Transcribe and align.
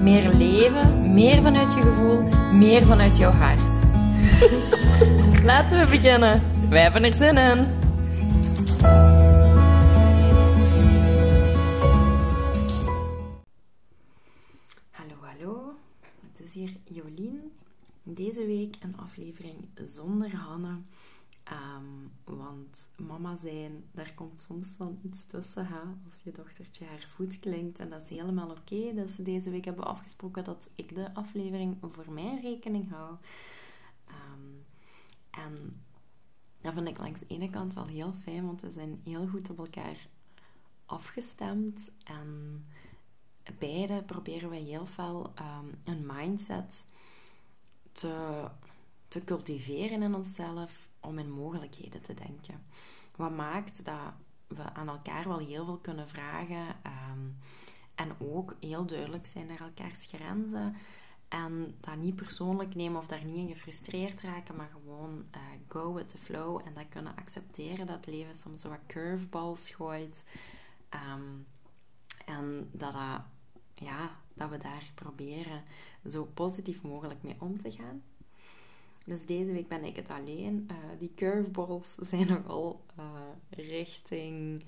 Meer 0.00 0.34
leven, 0.34 1.12
meer 1.12 1.42
vanuit 1.42 1.72
je 1.72 1.80
gevoel, 1.80 2.22
meer 2.52 2.86
vanuit 2.86 3.16
jouw 3.16 3.30
hart. 3.30 3.86
Laten 5.50 5.78
we 5.78 5.86
beginnen. 5.90 6.42
Wij 6.68 6.82
hebben 6.82 7.04
er 7.04 7.12
zin 7.12 7.36
in. 7.36 7.66
Hallo, 14.90 15.14
hallo. 15.20 15.74
Het 16.32 16.46
is 16.46 16.54
hier 16.54 16.76
Jolien. 16.84 17.52
Deze 18.02 18.46
week 18.46 18.76
een 18.80 18.96
aflevering 18.96 19.56
zonder 19.84 20.36
Hanne. 20.36 20.76
Ehm, 21.48 22.36
want 22.36 22.76
mama 22.96 23.36
zijn, 23.36 23.84
daar 23.92 24.14
komt 24.14 24.42
soms 24.42 24.76
dan 24.76 24.98
iets 25.02 25.26
tussen. 25.26 25.68
Als 26.10 26.22
je 26.22 26.32
dochtertje 26.32 26.84
haar 26.84 27.06
voet 27.14 27.38
klinkt. 27.40 27.78
En 27.78 27.90
dat 27.90 28.02
is 28.02 28.08
helemaal 28.08 28.50
oké. 28.50 28.94
Dus 28.94 29.16
deze 29.16 29.50
week 29.50 29.64
hebben 29.64 29.84
we 29.84 29.90
afgesproken 29.90 30.44
dat 30.44 30.70
ik 30.74 30.94
de 30.94 31.14
aflevering 31.14 31.76
voor 31.80 32.12
mijn 32.12 32.40
rekening 32.40 32.90
hou. 32.90 33.16
Ehm, 34.04 34.50
en 35.30 35.82
dat 36.60 36.72
vind 36.74 36.88
ik 36.88 36.98
langs 36.98 37.20
de 37.20 37.26
ene 37.26 37.50
kant 37.50 37.74
wel 37.74 37.86
heel 37.86 38.12
fijn. 38.12 38.46
Want 38.46 38.60
we 38.60 38.70
zijn 38.70 39.00
heel 39.04 39.26
goed 39.26 39.50
op 39.50 39.58
elkaar 39.58 40.08
afgestemd. 40.86 41.90
En 42.04 42.64
beide 43.58 44.02
proberen 44.02 44.50
we 44.50 44.56
heel 44.56 44.86
veel 44.86 45.32
ehm, 45.34 45.66
een 45.84 46.06
mindset 46.06 46.86
te, 47.92 48.44
te 49.08 49.24
cultiveren 49.24 50.02
in 50.02 50.14
onszelf 50.14 50.87
om 51.08 51.18
in 51.18 51.30
mogelijkheden 51.30 52.02
te 52.02 52.14
denken. 52.14 52.62
Wat 53.16 53.30
maakt 53.30 53.84
dat 53.84 54.12
we 54.46 54.72
aan 54.72 54.88
elkaar 54.88 55.28
wel 55.28 55.38
heel 55.38 55.64
veel 55.64 55.78
kunnen 55.78 56.08
vragen 56.08 56.66
ehm, 56.82 57.28
en 57.94 58.12
ook 58.18 58.56
heel 58.60 58.86
duidelijk 58.86 59.26
zijn 59.26 59.46
naar 59.46 59.60
elkaars 59.60 60.06
grenzen. 60.06 60.76
En 61.28 61.74
dat 61.80 61.96
niet 61.96 62.16
persoonlijk 62.16 62.74
nemen 62.74 63.00
of 63.00 63.06
daar 63.06 63.24
niet 63.24 63.36
in 63.36 63.48
gefrustreerd 63.48 64.22
raken, 64.22 64.56
maar 64.56 64.70
gewoon 64.72 65.24
uh, 65.34 65.40
go 65.68 65.94
with 65.94 66.08
the 66.08 66.18
flow 66.18 66.60
en 66.64 66.74
dat 66.74 66.88
kunnen 66.88 67.16
accepteren 67.16 67.86
dat 67.86 68.06
leven 68.06 68.34
soms 68.34 68.64
wat 68.64 68.78
curveballs 68.86 69.70
gooit. 69.70 70.24
Ehm, 70.88 71.22
en 72.24 72.70
dat, 72.72 72.94
ja, 73.74 74.10
dat 74.34 74.50
we 74.50 74.58
daar 74.58 74.92
proberen 74.94 75.62
zo 76.10 76.24
positief 76.24 76.82
mogelijk 76.82 77.22
mee 77.22 77.36
om 77.38 77.62
te 77.62 77.72
gaan. 77.72 78.02
Dus 79.08 79.26
deze 79.26 79.52
week 79.52 79.68
ben 79.68 79.84
ik 79.84 79.96
het 79.96 80.08
alleen. 80.08 80.68
Uh, 80.70 80.76
die 80.98 81.12
curveballs 81.14 81.94
zijn 82.10 82.26
nogal 82.26 82.84
uh, 82.98 83.04
richting 83.50 84.64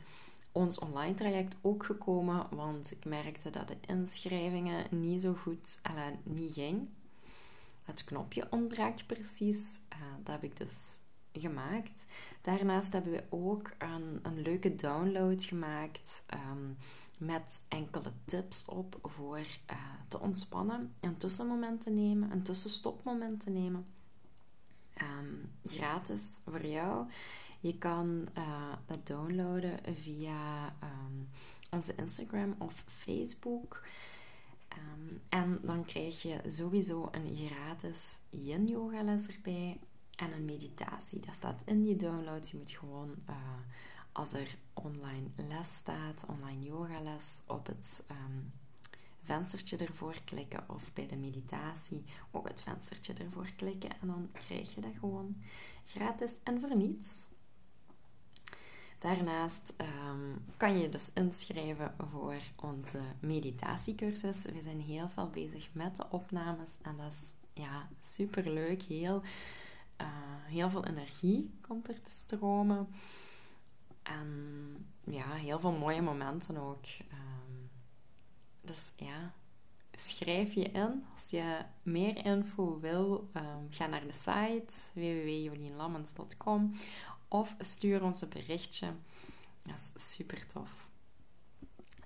ons 0.52 0.78
online 0.78 1.14
traject 1.14 1.56
ook 1.60 1.84
gekomen, 1.84 2.46
want 2.50 2.90
ik 2.90 3.04
merkte 3.04 3.50
dat 3.50 3.68
de 3.68 3.76
inschrijvingen 3.86 4.86
niet 4.90 5.22
zo 5.22 5.34
goed 5.34 5.80
uh, 5.90 6.06
niet 6.22 6.52
ging. 6.52 6.88
Het 7.84 8.04
knopje 8.04 8.46
ontbrak 8.50 9.06
precies. 9.06 9.58
dat 10.22 10.34
heb 10.34 10.42
ik 10.42 10.56
dus 10.56 10.74
gemaakt. 11.32 12.04
Daarnaast 12.42 12.92
hebben 12.92 13.12
we 13.12 13.24
ook 13.28 13.70
een, 13.78 14.20
een 14.22 14.42
leuke 14.42 14.74
download 14.74 15.42
gemaakt 15.42 16.24
um, 16.34 16.76
met 17.18 17.64
enkele 17.68 18.12
tips 18.24 18.64
op 18.64 18.98
voor 19.02 19.46
te 20.08 20.20
ontspannen, 20.20 20.94
een 21.00 21.16
tussenmoment 21.16 21.82
te 21.82 21.90
nemen, 21.90 22.30
een 22.30 22.42
tussenstopmoment 22.42 23.42
te 23.44 23.50
nemen 23.50 23.86
um, 25.02 25.52
gratis 25.64 26.20
voor 26.44 26.66
jou. 26.66 27.06
Je 27.60 27.78
kan 27.78 28.28
uh, 28.38 28.72
dat 28.86 29.06
downloaden 29.06 29.78
via 30.02 30.66
um, 30.82 31.28
onze 31.70 31.94
Instagram 31.94 32.54
of 32.58 32.84
Facebook. 32.86 33.82
Um, 34.78 35.20
en 35.28 35.58
dan 35.62 35.84
krijg 35.84 36.22
je 36.22 36.40
sowieso 36.48 37.08
een 37.12 37.36
gratis 37.36 38.18
yin-yoga 38.30 39.02
les 39.02 39.26
erbij 39.26 39.78
en 40.16 40.32
een 40.32 40.44
meditatie. 40.44 41.20
Dat 41.20 41.34
staat 41.34 41.62
in 41.64 41.82
die 41.82 41.96
download. 41.96 42.48
Je 42.48 42.56
moet 42.56 42.72
gewoon, 42.72 43.14
uh, 43.28 43.36
als 44.12 44.32
er 44.32 44.56
online 44.74 45.26
les 45.36 45.74
staat, 45.74 46.22
online 46.26 46.62
yoga 46.62 47.00
les, 47.00 47.24
op 47.46 47.66
het 47.66 48.02
venstertje 49.30 49.76
ervoor 49.76 50.16
klikken 50.24 50.64
of 50.66 50.92
bij 50.92 51.06
de 51.06 51.16
meditatie 51.16 52.04
ook 52.30 52.48
het 52.48 52.62
venstertje 52.62 53.12
ervoor 53.12 53.50
klikken 53.56 53.90
en 54.00 54.06
dan 54.06 54.28
krijg 54.32 54.74
je 54.74 54.80
dat 54.80 54.90
gewoon 54.98 55.36
gratis 55.84 56.30
en 56.42 56.60
voor 56.60 56.76
niets. 56.76 57.08
Daarnaast 58.98 59.72
um, 60.08 60.44
kan 60.56 60.78
je 60.78 60.88
dus 60.88 61.04
inschrijven 61.14 61.94
voor 62.10 62.36
onze 62.56 63.02
meditatiecursus. 63.20 64.42
We 64.42 64.60
zijn 64.62 64.80
heel 64.80 65.08
veel 65.08 65.30
bezig 65.30 65.68
met 65.72 65.96
de 65.96 66.04
opnames 66.10 66.70
en 66.82 66.96
dat 66.96 67.12
is 67.12 67.32
ja, 67.62 67.88
super 68.02 68.50
leuk. 68.50 68.82
Heel, 68.82 69.22
uh, 70.00 70.06
heel 70.46 70.70
veel 70.70 70.84
energie 70.84 71.50
komt 71.60 71.88
er 71.88 72.00
te 72.02 72.10
stromen. 72.24 72.88
En 74.02 74.28
ja, 75.04 75.32
heel 75.32 75.60
veel 75.60 75.72
mooie 75.72 76.02
momenten 76.02 76.56
ook. 76.56 76.84
Um, 77.12 77.69
dus 78.60 78.92
ja, 78.96 79.32
schrijf 79.96 80.52
je 80.52 80.64
in. 80.64 81.04
Als 81.14 81.30
je 81.30 81.58
meer 81.82 82.24
info 82.24 82.80
wil, 82.80 83.30
um, 83.36 83.66
ga 83.70 83.86
naar 83.86 84.06
de 84.06 84.12
site 84.12 84.72
www.jolienlammens.com 84.92 86.74
of 87.28 87.54
stuur 87.58 88.02
ons 88.02 88.20
een 88.20 88.28
berichtje. 88.28 88.86
Dat 89.62 89.90
is 89.94 90.16
super 90.16 90.46
tof. 90.46 90.88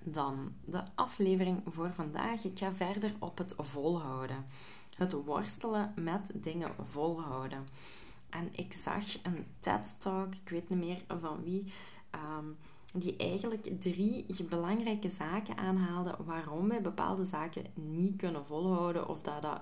Dan 0.01 0.55
de 0.65 0.83
aflevering 0.95 1.61
voor 1.65 1.93
vandaag. 1.93 2.43
Ik 2.43 2.57
ga 2.57 2.73
verder 2.73 3.13
op 3.19 3.37
het 3.37 3.53
volhouden. 3.57 4.45
Het 4.95 5.11
worstelen 5.11 5.93
met 5.95 6.31
dingen 6.33 6.75
volhouden. 6.89 7.67
En 8.29 8.49
ik 8.51 8.73
zag 8.73 9.23
een 9.23 9.45
TED-talk, 9.59 10.33
ik 10.33 10.49
weet 10.49 10.69
niet 10.69 10.79
meer 10.79 11.03
van 11.19 11.43
wie, 11.43 11.73
um, 12.11 12.57
die 12.99 13.15
eigenlijk 13.17 13.81
drie 13.81 14.43
belangrijke 14.49 15.09
zaken 15.09 15.57
aanhaalde 15.57 16.15
waarom 16.25 16.67
wij 16.67 16.81
bepaalde 16.81 17.25
zaken 17.25 17.65
niet 17.73 18.17
kunnen 18.17 18.45
volhouden 18.45 19.07
of 19.07 19.21
dat 19.21 19.41
dat 19.41 19.61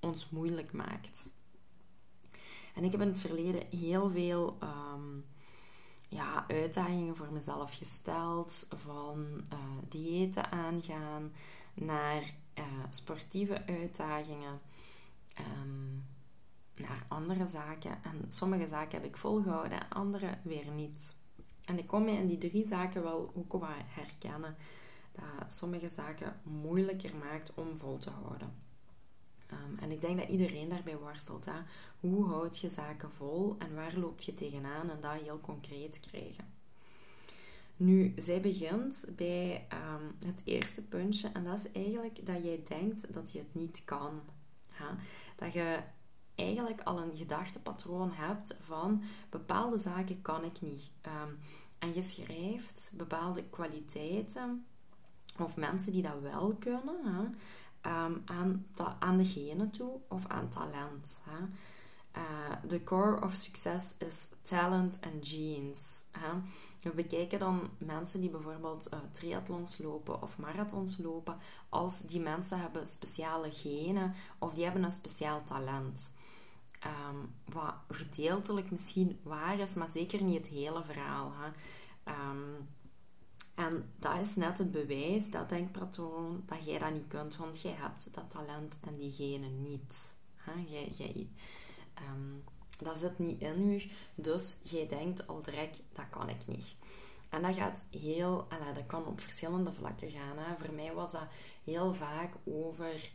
ons 0.00 0.30
moeilijk 0.30 0.72
maakt. 0.72 1.30
En 2.74 2.84
ik 2.84 2.92
heb 2.92 3.00
in 3.00 3.08
het 3.08 3.18
verleden 3.18 3.66
heel 3.78 4.10
veel 4.10 4.58
um, 4.62 5.24
ja, 6.08 6.44
uitdagingen 6.48 7.16
voor 7.16 7.32
mezelf 7.32 7.72
gesteld, 7.72 8.66
van 8.68 9.24
uh, 9.52 9.58
diëten 9.88 10.50
aangaan 10.50 11.32
naar 11.74 12.34
uh, 12.58 12.64
sportieve 12.90 13.66
uitdagingen, 13.66 14.60
um, 15.38 16.04
naar 16.74 17.04
andere 17.08 17.46
zaken. 17.48 17.98
En 18.02 18.26
sommige 18.28 18.68
zaken 18.68 19.00
heb 19.00 19.04
ik 19.04 19.16
volgehouden, 19.16 19.88
andere 19.88 20.38
weer 20.42 20.70
niet. 20.70 21.14
En 21.64 21.78
ik 21.78 21.86
kon 21.86 22.04
me 22.04 22.10
in 22.10 22.26
die 22.26 22.38
drie 22.38 22.66
zaken 22.68 23.02
wel 23.02 23.32
ook 23.34 23.52
wat 23.52 23.70
herkennen. 23.84 24.56
Dat 25.12 25.54
sommige 25.54 25.88
zaken 25.88 26.40
moeilijker 26.42 27.16
maakt 27.16 27.54
om 27.54 27.78
vol 27.78 27.98
te 27.98 28.10
houden. 28.10 28.62
Um, 29.52 29.78
en 29.78 29.90
ik 29.90 30.00
denk 30.00 30.18
dat 30.18 30.28
iedereen 30.28 30.68
daarbij 30.68 30.96
worstelt. 30.96 31.44
Hè? 31.44 31.60
Hoe 32.00 32.26
houd 32.26 32.58
je 32.58 32.70
zaken 32.70 33.10
vol 33.10 33.56
en 33.58 33.74
waar 33.74 33.96
loop 33.96 34.20
je 34.20 34.34
tegenaan 34.34 34.90
en 34.90 35.00
dat 35.00 35.20
heel 35.22 35.40
concreet 35.40 36.00
krijgen. 36.00 36.44
Nu, 37.76 38.14
zij 38.18 38.40
begint 38.40 39.04
bij 39.16 39.66
um, 39.72 40.28
het 40.28 40.40
eerste 40.44 40.80
puntje 40.80 41.28
en 41.28 41.44
dat 41.44 41.58
is 41.58 41.72
eigenlijk 41.72 42.26
dat 42.26 42.44
jij 42.44 42.62
denkt 42.68 43.14
dat 43.14 43.32
je 43.32 43.38
het 43.38 43.54
niet 43.54 43.82
kan. 43.84 44.20
Hè? 44.70 44.86
Dat 45.36 45.52
je 45.52 45.78
eigenlijk 46.34 46.80
al 46.80 47.00
een 47.00 47.16
gedachtepatroon 47.16 48.10
hebt 48.12 48.56
van 48.60 49.02
bepaalde 49.30 49.78
zaken 49.78 50.22
kan 50.22 50.44
ik 50.44 50.60
niet. 50.60 50.90
Um, 51.06 51.38
en 51.78 51.94
je 51.94 52.02
schrijft 52.02 52.92
bepaalde 52.94 53.44
kwaliteiten 53.44 54.66
of 55.38 55.56
mensen 55.56 55.92
die 55.92 56.02
dat 56.02 56.20
wel 56.20 56.54
kunnen 56.58 56.96
hè, 57.04 57.20
um, 58.04 58.22
aan, 58.24 58.66
aan 58.98 59.16
degene 59.16 59.70
toe 59.70 60.00
of 60.08 60.26
aan 60.26 60.48
talent. 60.48 61.20
Hè. 61.24 61.44
Uh, 62.16 62.56
de 62.68 62.84
core 62.84 63.24
of 63.24 63.34
succes 63.34 63.94
is 63.98 64.28
talent 64.42 65.00
en 65.00 65.18
genes. 65.20 66.02
Hè. 66.10 66.28
We 66.82 66.90
bekijken 66.90 67.38
dan 67.38 67.70
mensen 67.78 68.20
die 68.20 68.30
bijvoorbeeld 68.30 68.88
uh, 68.92 68.98
triathlons 69.12 69.78
lopen 69.78 70.22
of 70.22 70.38
marathons 70.38 70.98
lopen, 70.98 71.36
als 71.68 72.00
die 72.00 72.20
mensen 72.20 72.60
hebben 72.60 72.88
speciale 72.88 73.50
genen 73.50 74.14
of 74.38 74.54
die 74.54 74.64
hebben 74.64 74.82
een 74.82 74.92
speciaal 74.92 75.44
talent. 75.44 76.14
Ehm, 76.82 77.16
wat 77.44 77.74
gedeeltelijk 77.88 78.70
misschien 78.70 79.20
waar 79.22 79.58
is, 79.58 79.74
maar 79.74 79.88
zeker 79.92 80.22
niet 80.22 80.38
het 80.38 80.46
hele 80.46 80.84
verhaal. 80.84 81.32
Hè. 81.34 81.50
Ehm, 82.04 82.62
en 83.54 83.92
dat 83.98 84.20
is 84.20 84.36
net 84.36 84.58
het 84.58 84.72
bewijs, 84.72 85.30
dat 85.30 85.48
denkpatroon, 85.48 86.42
dat 86.46 86.64
jij 86.64 86.78
dat 86.78 86.92
niet 86.92 87.08
kunt, 87.08 87.36
want 87.36 87.60
jij 87.60 87.72
hebt 87.72 88.14
dat 88.14 88.30
talent 88.30 88.78
en 88.80 88.96
diegene 88.96 89.48
niet. 89.48 90.14
Hè. 90.34 90.52
Jij, 90.68 90.92
jij, 90.96 91.28
um, 92.10 92.44
dat 92.78 92.98
zit 92.98 93.18
niet 93.18 93.40
in 93.40 93.72
u, 93.72 93.82
dus 94.14 94.56
jij 94.62 94.88
denkt 94.88 95.26
al 95.26 95.42
direct, 95.42 95.82
dat 95.92 96.10
kan 96.10 96.28
ik 96.28 96.46
niet. 96.46 96.74
En 97.28 97.42
dat 97.42 97.54
gaat 97.54 97.84
heel, 97.90 98.46
dat 98.74 98.86
kan 98.86 99.06
op 99.06 99.20
verschillende 99.20 99.72
vlakken 99.72 100.10
gaan. 100.10 100.38
Hè. 100.38 100.56
Voor 100.64 100.74
mij 100.74 100.94
was 100.94 101.12
dat 101.12 101.26
heel 101.64 101.94
vaak 101.94 102.34
over, 102.44 103.10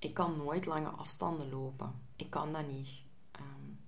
ik 0.00 0.14
kan 0.14 0.36
nooit 0.36 0.66
lange 0.66 0.88
afstanden 0.88 1.50
lopen. 1.50 2.00
Ik 2.16 2.30
kan 2.30 2.52
dat 2.52 2.66
niet. 2.66 2.88
Um, 3.40 3.78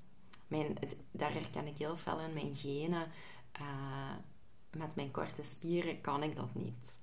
mijn, 0.47 0.79
daar 1.11 1.33
herken 1.33 1.67
ik 1.67 1.79
heel 1.79 1.97
veel 1.97 2.21
in 2.21 2.33
mijn 2.33 2.57
genen. 2.57 3.11
Uh, 3.61 4.15
met 4.71 4.95
mijn 4.95 5.11
korte 5.11 5.43
spieren 5.43 6.01
kan 6.01 6.23
ik 6.23 6.37
dat 6.37 6.55
niet. 6.55 6.97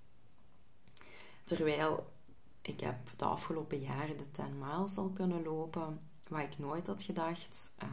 Terwijl 1.44 2.14
ik 2.62 2.80
heb 2.80 2.98
de 3.18 3.26
afgelopen 3.26 3.80
jaren 3.80 4.18
de 4.18 4.32
10 4.32 4.60
miles 4.60 4.98
al 4.98 5.10
kunnen 5.10 5.44
lopen, 5.44 6.02
wat 6.28 6.42
ik 6.42 6.58
nooit 6.58 6.88
had 6.88 7.04
gedacht. 7.04 7.74
Uh, 7.84 7.90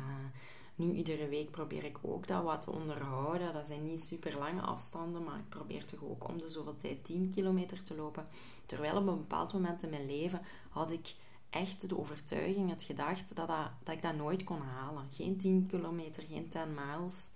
nu 0.77 0.93
iedere 0.93 1.29
week 1.29 1.51
probeer 1.51 1.85
ik 1.85 1.99
ook 2.03 2.27
dat 2.27 2.43
wat 2.43 2.63
te 2.63 2.71
onderhouden. 2.71 3.53
Dat 3.53 3.67
zijn 3.67 3.87
niet 3.87 4.05
super 4.05 4.39
lange 4.39 4.61
afstanden, 4.61 5.25
maar 5.25 5.39
ik 5.39 5.49
probeer 5.49 5.85
toch 5.85 6.03
ook 6.03 6.29
om 6.29 6.39
de 6.39 6.49
zoveel 6.49 6.77
tijd 6.77 7.05
10 7.05 7.31
kilometer 7.31 7.83
te 7.83 7.95
lopen. 7.95 8.27
Terwijl 8.67 8.97
op 8.97 9.07
een 9.07 9.17
bepaald 9.17 9.53
moment 9.53 9.83
in 9.83 9.91
mijn 9.91 10.07
leven 10.07 10.41
had 10.71 10.91
ik 10.91 11.15
echt 11.51 11.89
de 11.89 11.99
overtuiging, 11.99 12.71
het 12.71 12.83
gedacht 12.83 13.37
dat, 13.37 13.49
dat, 13.49 13.71
dat 13.83 13.95
ik 13.95 14.03
dat 14.03 14.15
nooit 14.15 14.45
kon 14.45 14.61
halen. 14.61 15.09
Geen 15.13 15.37
10 15.37 15.67
kilometer, 15.67 16.23
geen 16.23 16.49
10 16.49 16.75
miles. 16.75 17.29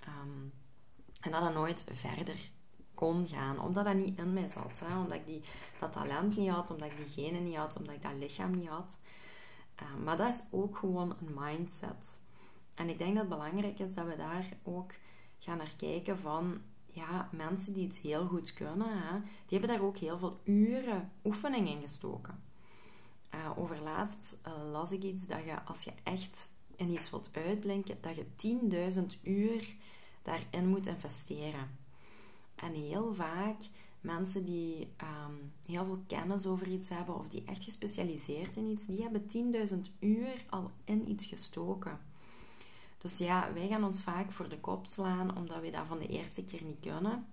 Ehm, 0.00 0.42
en 1.20 1.30
dat 1.30 1.42
dat 1.42 1.54
nooit 1.54 1.84
verder 1.90 2.50
kon 2.94 3.26
gaan, 3.26 3.60
omdat 3.60 3.84
dat 3.84 3.94
niet 3.94 4.18
in 4.18 4.32
mij 4.32 4.48
zat. 4.48 4.80
Hè? 4.84 4.98
Omdat 4.98 5.16
ik 5.16 5.26
die, 5.26 5.42
dat 5.80 5.92
talent 5.92 6.36
niet 6.36 6.50
had, 6.50 6.70
omdat 6.70 6.90
ik 6.90 6.96
die 6.96 7.24
genen 7.24 7.44
niet 7.44 7.56
had, 7.56 7.76
omdat 7.76 7.94
ik 7.94 8.02
dat 8.02 8.14
lichaam 8.14 8.56
niet 8.56 8.68
had. 8.68 8.98
Ehm, 9.74 10.02
maar 10.04 10.16
dat 10.16 10.34
is 10.34 10.42
ook 10.50 10.76
gewoon 10.76 11.16
een 11.20 11.34
mindset. 11.34 12.17
En 12.78 12.88
ik 12.88 12.98
denk 12.98 13.14
dat 13.14 13.20
het 13.20 13.38
belangrijk 13.38 13.78
is 13.78 13.94
dat 13.94 14.06
we 14.06 14.16
daar 14.16 14.48
ook 14.62 14.92
gaan 15.38 15.56
naar 15.56 15.74
kijken 15.76 16.18
van... 16.18 16.60
Ja, 16.86 17.28
mensen 17.32 17.72
die 17.72 17.86
iets 17.86 18.00
heel 18.00 18.26
goed 18.26 18.52
kunnen, 18.52 19.02
hè, 19.02 19.18
die 19.20 19.58
hebben 19.58 19.76
daar 19.76 19.86
ook 19.86 19.96
heel 19.96 20.18
veel 20.18 20.40
uren 20.44 21.12
oefening 21.24 21.68
in 21.68 21.80
gestoken. 21.80 22.42
Uh, 23.34 23.58
overlaatst 23.58 24.36
uh, 24.46 24.70
las 24.70 24.92
ik 24.92 25.02
iets 25.02 25.26
dat 25.26 25.44
je, 25.44 25.64
als 25.64 25.82
je 25.82 25.92
echt 26.02 26.48
in 26.76 26.90
iets 26.90 27.10
wilt 27.10 27.30
uitblinken, 27.32 27.98
dat 28.00 28.16
je 28.16 28.94
10.000 28.94 29.22
uur 29.22 29.74
daarin 30.22 30.68
moet 30.68 30.86
investeren. 30.86 31.78
En 32.54 32.72
heel 32.72 33.14
vaak 33.14 33.56
mensen 34.00 34.44
die 34.44 34.80
um, 34.80 35.52
heel 35.66 35.84
veel 35.84 36.02
kennis 36.06 36.46
over 36.46 36.68
iets 36.68 36.88
hebben 36.88 37.14
of 37.14 37.28
die 37.28 37.44
echt 37.44 37.64
gespecialiseerd 37.64 38.56
in 38.56 38.66
iets, 38.66 38.86
die 38.86 39.02
hebben 39.02 39.30
10.000 39.70 39.76
uur 39.98 40.44
al 40.48 40.70
in 40.84 41.10
iets 41.10 41.26
gestoken. 41.26 41.98
Dus 42.98 43.18
ja, 43.18 43.52
wij 43.52 43.68
gaan 43.68 43.84
ons 43.84 44.02
vaak 44.02 44.32
voor 44.32 44.48
de 44.48 44.58
kop 44.58 44.86
slaan 44.86 45.36
omdat 45.36 45.60
we 45.60 45.70
dat 45.70 45.86
van 45.86 45.98
de 45.98 46.06
eerste 46.06 46.44
keer 46.44 46.62
niet 46.62 46.80
kunnen. 46.80 47.26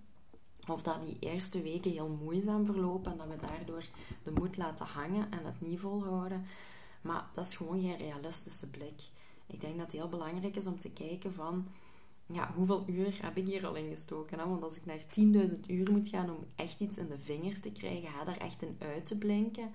Of 0.68 0.82
dat 0.82 1.04
die 1.06 1.18
eerste 1.20 1.62
weken 1.62 1.92
heel 1.92 2.18
moeizaam 2.24 2.66
verlopen 2.66 3.12
en 3.12 3.18
dat 3.18 3.28
we 3.28 3.48
daardoor 3.48 3.84
de 4.24 4.32
moed 4.32 4.58
laten 4.58 4.86
hangen 4.86 5.32
en 5.32 5.46
het 5.46 5.62
niet 5.62 5.80
volhouden. 5.80 6.46
Maar 7.02 7.26
dat 7.34 7.48
is 7.48 7.56
gewoon 7.56 7.82
geen 7.82 7.98
realistische 7.98 8.68
blik. 8.68 9.02
Ik 9.48 9.62
denk 9.62 9.78
dat 9.78 9.86
het 9.86 9.96
heel 9.96 10.10
belangrijk 10.10 10.56
is 10.56 10.68
om 10.68 10.80
te 10.80 10.90
kijken 10.90 11.34
van... 11.34 11.68
Ja, 12.28 12.52
hoeveel 12.56 12.84
uur 12.88 13.18
heb 13.22 13.38
ik 13.38 13.46
hier 13.46 13.66
al 13.66 13.76
in 13.76 13.90
gestoken? 13.90 14.40
Hè? 14.40 14.48
Want 14.48 14.64
als 14.64 14.76
ik 14.76 14.86
naar 14.86 15.00
10.000 15.50 15.60
uur 15.68 15.92
moet 15.92 16.10
gaan 16.10 16.30
om 16.30 16.46
echt 16.56 16.80
iets 16.80 16.98
in 16.98 17.08
de 17.08 17.20
vingers 17.20 17.60
te 17.60 17.72
krijgen, 17.72 18.10
ga 18.10 18.24
daar 18.24 18.38
echt 18.38 18.62
in 18.62 18.76
uit 18.80 19.06
te 19.06 19.18
blinken, 19.18 19.72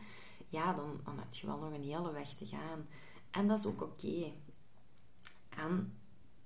ja, 0.49 0.73
dan, 0.73 1.01
dan 1.05 1.19
heb 1.19 1.35
je 1.35 1.47
wel 1.47 1.59
nog 1.59 1.73
een 1.73 1.83
hele 1.83 2.13
weg 2.13 2.35
te 2.35 2.47
gaan. 2.47 2.87
En 3.31 3.49
dat 3.49 3.59
is 3.59 3.67
ook 3.67 3.83
oké. 3.83 4.33
En 5.57 5.93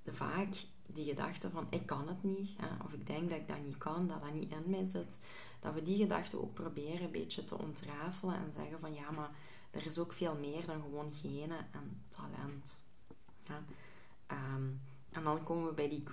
vaak 0.06 0.54
die 0.86 1.04
gedachte 1.04 1.50
van 1.50 1.66
ik 1.70 1.86
kan 1.86 2.08
het 2.08 2.22
niet, 2.22 2.50
of 2.84 2.92
ik 2.92 3.06
denk 3.06 3.30
dat 3.30 3.38
ik 3.38 3.48
dat 3.48 3.64
niet 3.64 3.78
kan, 3.78 4.06
dat 4.06 4.22
dat 4.22 4.34
niet 4.34 4.50
in 4.50 4.70
mij 4.70 4.86
zit, 4.92 5.18
dat 5.60 5.74
we 5.74 5.82
die 5.82 5.98
gedachte 5.98 6.42
ook 6.42 6.54
proberen 6.54 7.02
een 7.02 7.10
beetje 7.10 7.44
te 7.44 7.58
ontrafelen 7.58 8.34
en 8.34 8.52
zeggen 8.56 8.80
van 8.80 8.94
ja, 8.94 9.10
maar 9.10 9.30
er 9.70 9.86
is 9.86 9.98
ook 9.98 10.12
veel 10.12 10.34
meer 10.34 10.66
dan 10.66 10.80
gewoon 10.80 11.12
genen 11.14 11.66
en 11.72 12.02
talent. 12.08 12.78
Ehm, 14.26 14.68
en 15.10 15.24
dan 15.24 15.44
komen 15.44 15.66
we 15.66 15.72
bij 15.72 15.88
die 15.88 16.04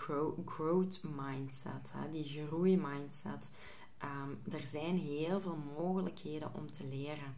growth 0.46 1.04
mindset, 1.04 1.92
hè, 1.92 2.10
die 2.10 2.48
groei 2.48 2.78
mindset. 2.78 3.50
Um, 4.04 4.54
er 4.54 4.68
zijn 4.68 4.98
heel 4.98 5.42
veel 5.42 5.58
mogelijkheden 5.78 6.54
om 6.54 6.72
te 6.72 6.84
leren. 6.84 7.36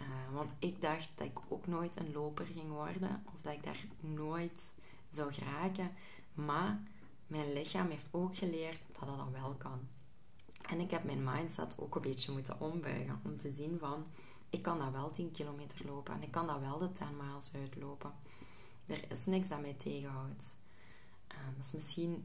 Uh, 0.00 0.06
want 0.32 0.50
ik 0.58 0.80
dacht 0.80 1.10
dat 1.14 1.26
ik 1.26 1.38
ook 1.48 1.66
nooit 1.66 2.00
een 2.00 2.12
loper 2.12 2.46
ging 2.46 2.70
worden, 2.70 3.22
of 3.26 3.40
dat 3.40 3.52
ik 3.52 3.64
daar 3.64 3.86
nooit 4.00 4.72
zou 5.10 5.32
geraken. 5.32 5.90
Maar 6.34 6.80
mijn 7.26 7.52
lichaam 7.52 7.90
heeft 7.90 8.06
ook 8.10 8.36
geleerd 8.36 8.82
dat 8.98 9.08
dat 9.08 9.30
wel 9.32 9.54
kan. 9.54 9.80
En 10.62 10.80
ik 10.80 10.90
heb 10.90 11.04
mijn 11.04 11.24
mindset 11.24 11.78
ook 11.78 11.94
een 11.94 12.02
beetje 12.02 12.32
moeten 12.32 12.60
ombuigen 12.60 13.20
om 13.24 13.36
te 13.36 13.52
zien 13.52 13.78
van 13.78 14.04
ik 14.50 14.62
kan 14.62 14.78
dat 14.78 14.92
wel 14.92 15.10
10 15.10 15.30
kilometer 15.30 15.86
lopen 15.86 16.14
en 16.14 16.22
ik 16.22 16.30
kan 16.30 16.46
dat 16.46 16.60
wel 16.60 16.78
de 16.78 16.92
10 16.92 17.06
miles 17.16 17.50
uitlopen. 17.54 18.12
Er 18.86 19.12
is 19.12 19.26
niks 19.26 19.48
dat 19.48 19.60
mij 19.60 19.74
tegenhoudt. 19.74 20.56
Uh, 21.32 21.36
dat 21.56 21.64
is 21.64 21.72
misschien 21.72 22.24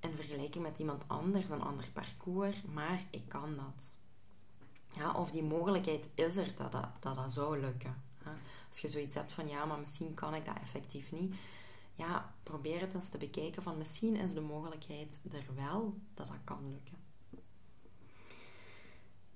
in 0.00 0.14
vergelijking 0.14 0.64
met 0.64 0.78
iemand 0.78 1.04
anders 1.06 1.48
een 1.48 1.62
ander 1.62 1.88
parcours, 1.92 2.62
maar 2.62 3.04
ik 3.10 3.28
kan 3.28 3.56
dat. 3.56 3.92
Ja, 4.96 5.14
of 5.14 5.30
die 5.30 5.42
mogelijkheid 5.42 6.08
is 6.14 6.36
er 6.36 6.54
dat 6.56 6.72
dat, 6.72 6.88
dat, 7.00 7.16
dat 7.16 7.32
zou 7.32 7.60
lukken. 7.60 8.02
Als 8.68 8.80
je 8.80 8.88
zoiets 8.88 9.14
hebt 9.14 9.32
van 9.32 9.48
ja, 9.48 9.64
maar 9.64 9.78
misschien 9.78 10.14
kan 10.14 10.34
ik 10.34 10.44
dat 10.44 10.56
effectief 10.56 11.12
niet 11.12 11.34
ja, 12.00 12.34
probeer 12.42 12.80
het 12.80 12.94
eens 12.94 13.08
te 13.08 13.18
bekijken 13.18 13.62
van 13.62 13.78
misschien 13.78 14.16
is 14.16 14.32
de 14.32 14.40
mogelijkheid 14.40 15.18
er 15.30 15.54
wel 15.54 15.98
dat 16.14 16.26
dat 16.26 16.36
kan 16.44 16.70
lukken. 16.70 16.98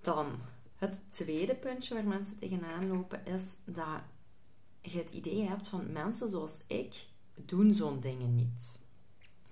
Dan, 0.01 0.41
het 0.77 0.99
tweede 1.11 1.55
puntje 1.55 1.95
waar 1.95 2.05
mensen 2.05 2.37
tegenaan 2.37 2.89
lopen 2.89 3.27
is 3.27 3.43
dat 3.65 4.01
je 4.81 4.99
het 4.99 5.11
idee 5.11 5.49
hebt 5.49 5.69
van 5.69 5.93
mensen 5.93 6.29
zoals 6.29 6.59
ik 6.67 7.07
doen 7.35 7.75
zo'n 7.75 8.01
dingen 8.01 8.35
niet. 8.35 8.79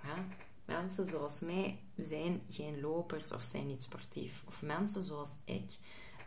Ja? 0.03 0.25
Mensen 0.73 1.07
zoals 1.07 1.41
mij 1.41 1.79
zijn 1.97 2.43
geen 2.49 2.81
lopers 2.81 3.33
of 3.33 3.43
zijn 3.43 3.67
niet 3.67 3.83
sportief. 3.83 4.43
Of 4.47 4.63
mensen 4.63 5.03
zoals 5.03 5.31
ik, 5.45 5.71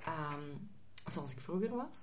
ehm, 0.05 0.43
zoals 1.11 1.31
ik 1.31 1.39
vroeger 1.39 1.69
was, 1.69 1.97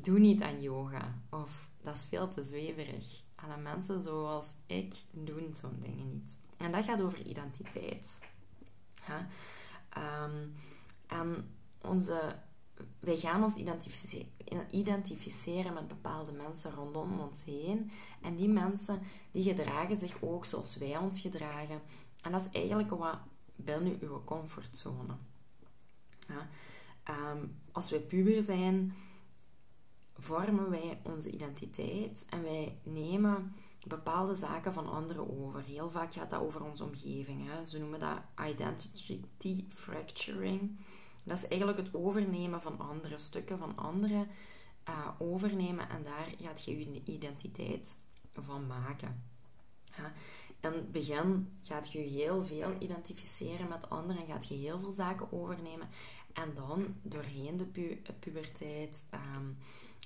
doen 0.00 0.20
niet 0.20 0.42
aan 0.42 0.62
yoga. 0.62 1.14
Of 1.30 1.68
dat 1.82 1.94
is 1.94 2.04
veel 2.04 2.28
te 2.28 2.44
zweverig 2.44 3.22
alle 3.44 3.56
mensen 3.56 4.02
zoals 4.02 4.46
ik 4.66 4.94
doen 5.10 5.54
zo'n 5.60 5.80
dingen 5.80 6.08
niet. 6.08 6.36
En 6.56 6.72
dat 6.72 6.84
gaat 6.84 7.00
over 7.00 7.26
identiteit. 7.26 8.18
Ehm, 9.88 10.46
en 11.06 11.54
onze, 11.80 12.36
wij 13.00 13.16
gaan 13.16 13.42
ons 13.42 13.56
identificeren 14.70 15.74
met 15.74 15.88
bepaalde 15.88 16.32
mensen 16.32 16.74
rondom 16.74 17.20
ons 17.20 17.44
heen. 17.44 17.90
En 18.22 18.34
die 18.34 18.48
mensen 18.48 19.02
die 19.30 19.44
gedragen 19.44 19.98
zich 19.98 20.22
ook 20.22 20.44
zoals 20.44 20.76
wij 20.76 20.96
ons 20.96 21.20
gedragen. 21.20 21.80
En 22.22 22.32
dat 22.32 22.40
is 22.40 22.50
eigenlijk 22.52 22.90
wat 22.90 23.18
binnen 23.56 23.98
uw 24.00 24.24
comfortzone. 24.24 25.16
Ja? 26.28 26.48
Ehm, 27.02 27.46
als 27.72 27.90
we 27.90 28.00
puber 28.00 28.42
zijn, 28.42 28.94
vormen 30.18 30.70
wij 30.70 31.00
onze 31.02 31.30
identiteit 31.30 32.26
en 32.28 32.42
wij 32.42 32.78
nemen 32.82 33.54
bepaalde 33.86 34.34
zaken 34.34 34.72
van 34.72 34.90
anderen 34.90 35.40
over. 35.42 35.62
Heel 35.62 35.90
vaak 35.90 36.12
gaat 36.12 36.30
dat 36.30 36.40
over 36.40 36.64
onze 36.64 36.84
omgeving. 36.84 37.48
Hè. 37.48 37.64
Ze 37.64 37.78
noemen 37.78 38.00
dat 38.00 38.18
identity 38.48 39.64
fracturing. 39.68 40.78
Dat 41.30 41.38
is 41.38 41.48
eigenlijk 41.48 41.78
het 41.78 41.94
overnemen 41.94 42.62
van 42.62 42.78
andere 42.78 43.18
stukken 43.18 43.58
van 43.58 43.76
anderen. 43.76 44.28
Uh, 44.88 45.08
overnemen 45.18 45.88
en 45.88 46.02
daar 46.02 46.34
gaat 46.40 46.64
je 46.64 46.92
je 46.92 47.02
identiteit 47.04 47.96
van 48.32 48.66
maken. 48.66 49.22
In 50.60 50.72
het 50.72 50.92
begin 50.92 51.58
gaat 51.62 51.92
je 51.92 51.98
heel 51.98 52.44
veel 52.44 52.72
identificeren 52.78 53.68
met 53.68 53.90
anderen 53.90 54.22
en 54.22 54.28
gaat 54.28 54.46
je 54.46 54.54
heel 54.54 54.80
veel 54.80 54.92
zaken 54.92 55.32
overnemen. 55.32 55.88
En 56.32 56.54
dan 56.54 56.94
doorheen 57.02 57.56
de 57.56 57.64
pu 57.64 58.02
puberteit 58.18 59.02
um, 59.14 59.58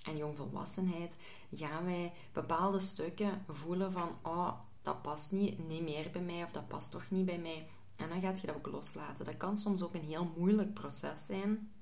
en 0.02 0.16
jongvolwassenheid 0.16 1.14
gaan 1.54 1.84
wij 1.84 2.12
bepaalde 2.32 2.80
stukken 2.80 3.44
voelen 3.48 3.92
van 3.92 4.08
oh, 4.22 4.52
dat 4.82 5.02
past 5.02 5.32
niet, 5.32 5.68
niet 5.68 5.82
meer 5.82 6.10
bij 6.10 6.22
mij 6.22 6.42
of 6.42 6.50
dat 6.50 6.68
past 6.68 6.90
toch 6.90 7.10
niet 7.10 7.26
bij 7.26 7.38
mij. 7.38 7.66
En 7.96 8.08
dan 8.08 8.20
gaat 8.20 8.40
je 8.40 8.46
dat 8.46 8.56
ook 8.56 8.66
loslaten. 8.66 9.24
Dat 9.24 9.36
kan 9.36 9.58
soms 9.58 9.82
ook 9.82 9.94
een 9.94 10.04
heel 10.04 10.32
moeilijk 10.36 10.74
proces 10.74 11.26
zijn 11.26 11.72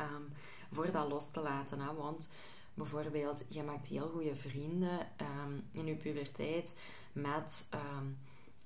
um, 0.00 0.32
voor 0.72 0.90
dat 0.90 1.08
los 1.08 1.30
te 1.30 1.40
laten. 1.40 1.80
Hè? 1.80 1.94
Want 1.94 2.28
bijvoorbeeld, 2.74 3.42
je 3.48 3.62
maakt 3.62 3.86
heel 3.86 4.08
goede 4.08 4.36
vrienden 4.36 5.06
ehm, 5.16 5.52
in 5.72 5.86
je 5.86 5.94
puberteit 5.94 6.74
met 7.12 7.66
ehm, 7.70 8.06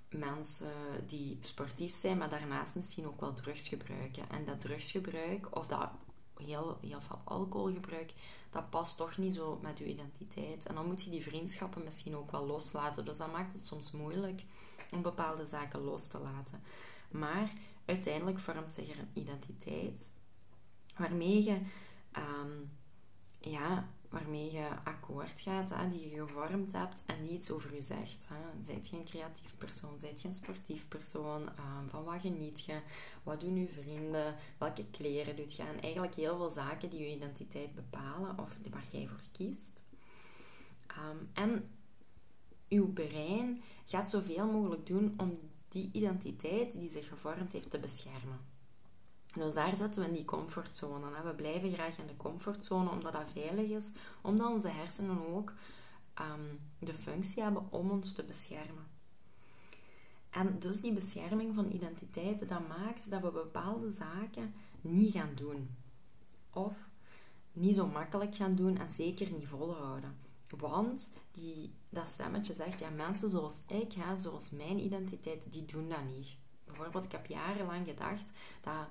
mensen 0.08 0.72
die 1.06 1.38
sportief 1.40 1.94
zijn, 1.94 2.18
maar 2.18 2.28
daarnaast 2.28 2.74
misschien 2.74 3.06
ook 3.06 3.20
wel 3.20 3.34
drugs 3.34 3.68
gebruiken. 3.68 4.30
En 4.30 4.44
dat 4.44 4.60
drugsgebruik, 4.60 5.56
of 5.56 5.66
dat 5.66 5.90
heel, 6.42 6.78
heel 6.80 7.00
veel 7.00 7.20
alcoholgebruik, 7.24 8.12
dat 8.50 8.70
past 8.70 8.96
toch 8.96 9.18
niet 9.18 9.34
zo 9.34 9.58
met 9.62 9.78
je 9.78 9.84
identiteit. 9.84 10.66
En 10.66 10.74
dan 10.74 10.86
moet 10.86 11.02
je 11.02 11.10
die 11.10 11.22
vriendschappen 11.22 11.84
misschien 11.84 12.16
ook 12.16 12.30
wel 12.30 12.46
loslaten. 12.46 13.04
Dus 13.04 13.18
dat 13.18 13.32
maakt 13.32 13.54
het 13.54 13.66
soms 13.66 13.90
moeilijk 13.90 14.44
om 14.92 15.02
bepaalde 15.02 15.46
zaken 15.46 15.80
los 15.80 16.06
te 16.06 16.18
laten. 16.18 16.62
Maar 17.10 17.52
uiteindelijk 17.84 18.38
vormt 18.38 18.72
zich 18.72 18.90
er 18.90 18.98
een 18.98 19.10
identiteit 19.12 20.08
waarmee 20.96 21.44
je, 21.44 21.60
ehm, 22.12 22.50
ja, 23.40 23.88
waarmee 24.12 24.52
je 24.52 24.68
akkoord 24.84 25.40
gaat, 25.40 25.70
hè, 25.70 25.90
die 25.90 26.10
je 26.10 26.26
gevormd 26.26 26.72
hebt 26.72 27.02
en 27.06 27.22
die 27.22 27.30
iets 27.30 27.50
over 27.50 27.74
je 27.74 27.82
zegt. 27.82 28.26
Hè. 28.28 28.64
Zijt 28.64 28.88
je 28.88 28.96
een 28.96 29.04
creatief 29.04 29.56
persoon? 29.58 29.98
Zijt 30.00 30.22
je 30.22 30.28
een 30.28 30.34
sportief 30.34 30.88
persoon? 30.88 31.42
Um, 31.42 31.88
van 31.88 32.04
wat 32.04 32.20
geniet 32.20 32.64
je? 32.64 32.80
Wat 33.22 33.40
doen 33.40 33.56
je 33.56 33.68
vrienden? 33.68 34.34
Welke 34.58 34.84
kleren 34.90 35.36
doet 35.36 35.54
je? 35.54 35.62
En 35.62 35.80
eigenlijk 35.80 36.14
heel 36.14 36.36
veel 36.36 36.50
zaken 36.50 36.90
die 36.90 37.00
je 37.00 37.14
identiteit 37.14 37.74
bepalen 37.74 38.38
of 38.38 38.56
waar 38.70 38.86
jij 38.90 39.06
voor 39.06 39.22
kiest. 39.32 39.80
Um, 40.98 41.28
en 41.32 41.68
uw 42.68 42.92
brein 42.92 43.62
gaat 43.84 44.10
zoveel 44.10 44.46
mogelijk 44.46 44.86
doen 44.86 45.14
om 45.16 45.38
die 45.68 45.88
identiteit 45.92 46.72
die 46.72 46.90
zich 46.90 47.08
gevormd 47.08 47.52
heeft 47.52 47.70
te 47.70 47.78
beschermen. 47.78 48.40
Dus 49.32 49.54
daar 49.54 49.76
zitten 49.76 50.00
we 50.00 50.08
in 50.08 50.14
die 50.14 50.24
comfortzone. 50.24 51.22
We 51.24 51.34
blijven 51.34 51.72
graag 51.72 51.98
in 51.98 52.06
de 52.06 52.16
comfortzone 52.16 52.90
omdat 52.90 53.12
dat 53.12 53.30
veilig 53.32 53.70
is, 53.70 53.86
omdat 54.20 54.50
onze 54.50 54.68
hersenen 54.68 55.26
ook 55.34 55.52
um, 56.20 56.60
de 56.78 56.94
functie 56.94 57.42
hebben 57.42 57.66
om 57.70 57.90
ons 57.90 58.12
te 58.12 58.24
beschermen. 58.24 58.86
En 60.30 60.58
dus 60.58 60.80
die 60.80 60.92
bescherming 60.92 61.54
van 61.54 61.72
identiteit, 61.72 62.48
dat 62.48 62.68
maakt 62.68 63.10
dat 63.10 63.22
we 63.22 63.30
bepaalde 63.30 63.90
zaken 63.90 64.54
niet 64.80 65.12
gaan 65.12 65.34
doen. 65.34 65.76
Of 66.50 66.74
niet 67.52 67.74
zo 67.74 67.86
makkelijk 67.86 68.34
gaan 68.34 68.54
doen 68.54 68.78
en 68.78 68.90
zeker 68.90 69.30
niet 69.30 69.46
volhouden. 69.46 70.16
Want 70.48 71.12
die, 71.30 71.74
dat 71.88 72.08
stemmetje 72.08 72.54
zegt, 72.54 72.80
ja, 72.80 72.90
mensen 72.90 73.30
zoals 73.30 73.62
ik, 73.66 73.92
hè, 73.92 74.20
zoals 74.20 74.50
mijn 74.50 74.78
identiteit, 74.78 75.52
die 75.52 75.64
doen 75.64 75.88
dat 75.88 76.04
niet. 76.04 76.36
Bijvoorbeeld, 76.64 77.04
ik 77.04 77.12
heb 77.12 77.26
jarenlang 77.26 77.86
gedacht 77.86 78.24
dat 78.60 78.88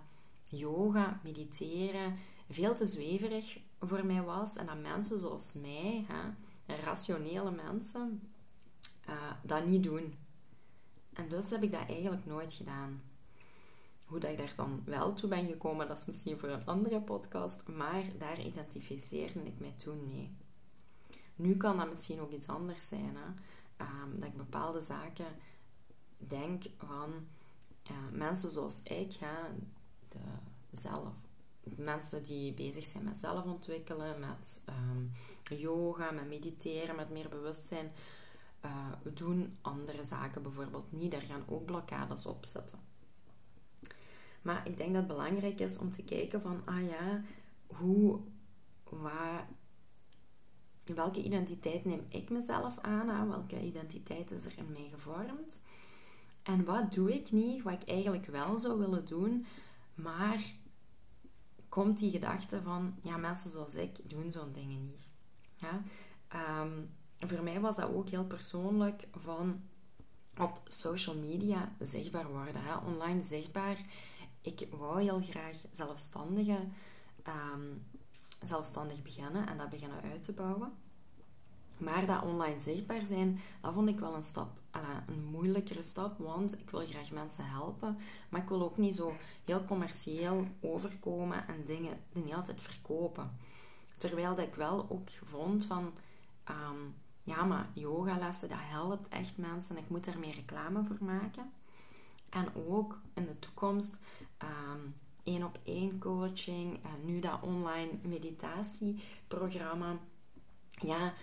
yoga, 0.52 1.20
mediteren, 1.24 2.18
veel 2.50 2.76
te 2.76 2.88
zweverig 2.88 3.60
voor 3.80 4.06
mij 4.06 4.22
was. 4.22 4.56
En 4.56 4.66
dat 4.66 4.82
mensen 4.82 5.20
zoals 5.20 5.54
mij, 5.54 6.06
hè, 6.08 6.76
rationele 6.76 7.52
mensen, 7.52 8.32
uh, 9.10 9.32
dat 9.44 9.66
niet 9.66 9.84
doen. 9.84 10.14
En 11.14 11.30
dus 11.30 11.50
heb 11.50 11.64
ik 11.64 11.72
dat 11.72 11.88
eigenlijk 11.88 12.26
nooit 12.26 12.54
gedaan. 12.54 13.02
Hoe 14.06 14.20
dat 14.20 14.32
ik 14.32 14.38
daar 14.38 14.54
dan 14.56 14.82
wel 14.86 15.14
toe 15.14 15.30
ben 15.30 15.48
gekomen, 15.48 15.88
dat 15.88 15.98
is 15.98 16.06
misschien 16.06 16.40
voor 16.40 16.50
een 16.50 16.66
andere 16.66 17.02
podcast. 17.02 17.68
Maar 17.68 18.04
daar 18.18 18.42
identificeerde 18.42 19.44
ik 19.44 19.60
mij 19.60 19.74
toen 19.78 20.08
mee. 20.08 20.36
Nu 21.36 21.58
kan 21.58 21.78
dat 21.78 21.90
misschien 21.90 22.20
ook 22.20 22.32
iets 22.32 22.48
anders 22.48 22.88
zijn. 22.88 23.16
Hè? 23.16 23.28
Um, 23.86 24.20
dat 24.20 24.30
ik 24.30 24.38
bepaalde 24.38 24.82
zaken 24.82 25.26
denk 26.18 26.64
van 26.78 27.14
uh, 27.92 27.98
mensen 28.12 28.52
zoals 28.52 28.80
ik, 28.84 29.14
hè, 29.14 29.36
de 30.12 30.78
zelf, 30.78 31.14
mensen 31.64 32.24
die 32.24 32.54
bezig 32.54 32.86
zijn 32.86 33.04
met 33.04 33.18
zelfontwikkelen, 33.18 34.20
met 34.20 34.62
um, 34.70 35.12
yoga, 35.58 36.12
met 36.12 36.28
mediteren, 36.28 36.96
met 36.96 37.10
meer 37.10 37.30
bewustzijn, 37.30 37.92
uh, 38.66 38.88
doen 39.14 39.58
andere 39.62 40.06
zaken 40.06 40.42
bijvoorbeeld 40.42 40.92
niet. 40.92 41.12
Daar 41.12 41.22
gaan 41.22 41.44
ook 41.48 41.66
blokkades 41.66 42.26
op 42.26 42.46
zitten. 42.46 42.80
Maar 44.42 44.68
ik 44.68 44.78
denk 44.78 44.94
dat 44.94 45.04
het 45.04 45.12
belangrijk 45.12 45.60
is 45.60 45.78
om 45.78 45.92
te 45.92 46.04
kijken 46.04 46.42
van, 46.42 46.62
ah 46.66 46.88
ja, 46.90 47.22
hoe, 47.68 48.20
waar, 48.84 49.48
welke 50.84 51.24
identiteit 51.24 51.86
neem 51.86 52.06
ik 52.08 52.30
mezelf 52.30 52.80
aan? 52.80 53.30
Welke 53.30 53.62
identiteit 53.62 54.32
is 54.32 54.46
er 54.46 54.58
in 54.58 54.72
mij 54.72 54.90
gevormd? 54.92 55.60
En 56.44 56.66
wat 56.66 56.94
doe 56.94 57.14
ik 57.14 57.32
niet, 57.32 57.64
wat 57.64 57.82
ik 57.82 57.90
eigenlijk 57.90 58.26
wel 58.26 58.60
zou 58.60 58.80
willen 58.80 59.06
doen, 59.06 59.46
maar 60.02 60.44
komt 61.70 62.00
die 62.00 62.12
gedachte 62.12 62.62
van, 62.62 62.96
ja, 63.02 63.18
mensen 63.18 63.52
zoals 63.52 63.74
ik 63.74 64.10
doen 64.10 64.32
zo'n 64.32 64.54
dingen 64.54 64.86
niet. 64.86 65.08
Ja? 65.56 65.84
Ehm, 66.28 66.72
voor 67.18 67.44
mij 67.44 67.60
was 67.60 67.76
dat 67.76 67.90
ook 67.90 68.10
heel 68.10 68.26
persoonlijk 68.26 69.08
van 69.12 69.62
op 70.38 70.62
social 70.68 71.16
media 71.16 71.76
zichtbaar 71.80 72.28
worden, 72.28 72.64
hè? 72.64 72.76
online 72.76 73.24
zichtbaar. 73.24 73.86
Ik 74.42 74.68
wou 74.72 75.02
heel 75.02 75.22
graag 75.22 75.56
zelfstandige, 75.74 76.58
um, 77.28 77.86
zelfstandig 78.44 79.02
beginnen 79.02 79.48
en 79.48 79.58
dat 79.58 79.70
beginnen 79.70 80.02
uit 80.02 80.24
te 80.24 80.32
bouwen. 80.32 80.74
Maar 81.82 82.06
dat 82.06 82.24
online 82.24 82.60
zichtbaar 82.60 83.02
zijn, 83.08 83.40
dat 83.62 83.74
vond 83.74 83.90
ik 83.90 84.00
wel 84.00 84.16
een 84.16 84.24
stap, 84.24 84.50
een 85.08 85.26
moeilijkere 85.32 85.82
stap, 85.82 86.18
want 86.18 86.60
ik 86.60 86.70
wil 86.70 86.86
graag 86.86 87.12
mensen 87.12 87.46
helpen, 87.46 87.98
maar 88.30 88.42
ik 88.42 88.50
wil 88.50 88.64
ook 88.64 88.78
niet 88.78 88.96
zo 88.96 89.14
heel 89.46 89.66
commercieel 89.66 90.48
overkomen 90.60 91.48
en 91.48 91.66
dingen 91.66 91.98
niet 92.12 92.34
altijd 92.34 92.62
verkopen. 92.62 93.38
Terwijl 93.98 94.36
dat 94.36 94.46
ik 94.48 94.56
wel 94.56 94.86
ook 94.90 95.10
vond 95.10 95.66
van, 95.66 95.94
um, 96.50 96.96
ja, 97.24 97.44
maar 97.44 97.70
yogalessen, 97.74 98.50
dat 98.50 98.58
helpt 98.62 99.08
echt 99.08 99.38
mensen. 99.38 99.78
Ik 99.78 99.90
moet 99.90 100.06
daar 100.06 100.20
meer 100.20 100.36
reclame 100.36 100.84
voor 100.84 100.98
maken. 101.00 101.52
En 102.30 102.48
ook 102.68 103.00
in 103.14 103.26
de 103.26 103.40
toekomst 103.40 103.98
um, 104.44 104.96
één 105.24 105.44
op 105.44 105.60
één 105.64 106.00
coaching 106.00 106.84
en 106.84 107.06
nu 107.06 107.20
dat 107.20 107.42
online 107.42 107.92
meditatieprogramma. 108.02 109.98
Ja, 110.70 111.14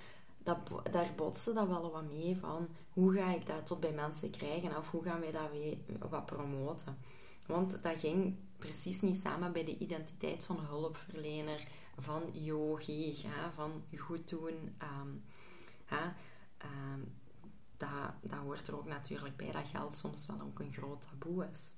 dat, 0.48 0.92
daar 0.92 1.12
botste 1.16 1.52
dat 1.52 1.68
wel 1.68 1.90
wat 1.90 2.08
mee 2.08 2.36
van 2.36 2.68
hoe 2.90 3.14
ga 3.14 3.30
ik 3.34 3.46
dat 3.46 3.66
tot 3.66 3.80
bij 3.80 3.92
mensen 3.92 4.30
krijgen 4.30 4.76
of 4.76 4.90
hoe 4.90 5.02
gaan 5.02 5.20
wij 5.20 5.32
dat 5.32 5.50
weer 5.50 5.76
wat 6.08 6.26
promoten. 6.26 6.98
Want 7.46 7.82
dat 7.82 7.96
ging 7.96 8.36
precies 8.56 9.00
niet 9.00 9.20
samen 9.22 9.52
bij 9.52 9.64
de 9.64 9.78
identiteit 9.78 10.44
van 10.44 10.60
hulpverlener, 10.60 11.68
van 11.98 12.22
yogi, 12.32 13.22
ja, 13.22 13.52
van 13.54 13.82
goed 13.96 14.28
doen. 14.28 14.76
Ja, 15.90 16.14
um, 16.64 17.14
dat, 17.76 17.90
dat 18.20 18.38
hoort 18.38 18.68
er 18.68 18.76
ook 18.76 18.86
natuurlijk 18.86 19.36
bij 19.36 19.52
dat 19.52 19.66
geld 19.66 19.94
soms 19.94 20.26
wel 20.26 20.40
ook 20.40 20.58
een 20.58 20.72
groot 20.72 21.02
taboe 21.10 21.48
is. 21.52 21.77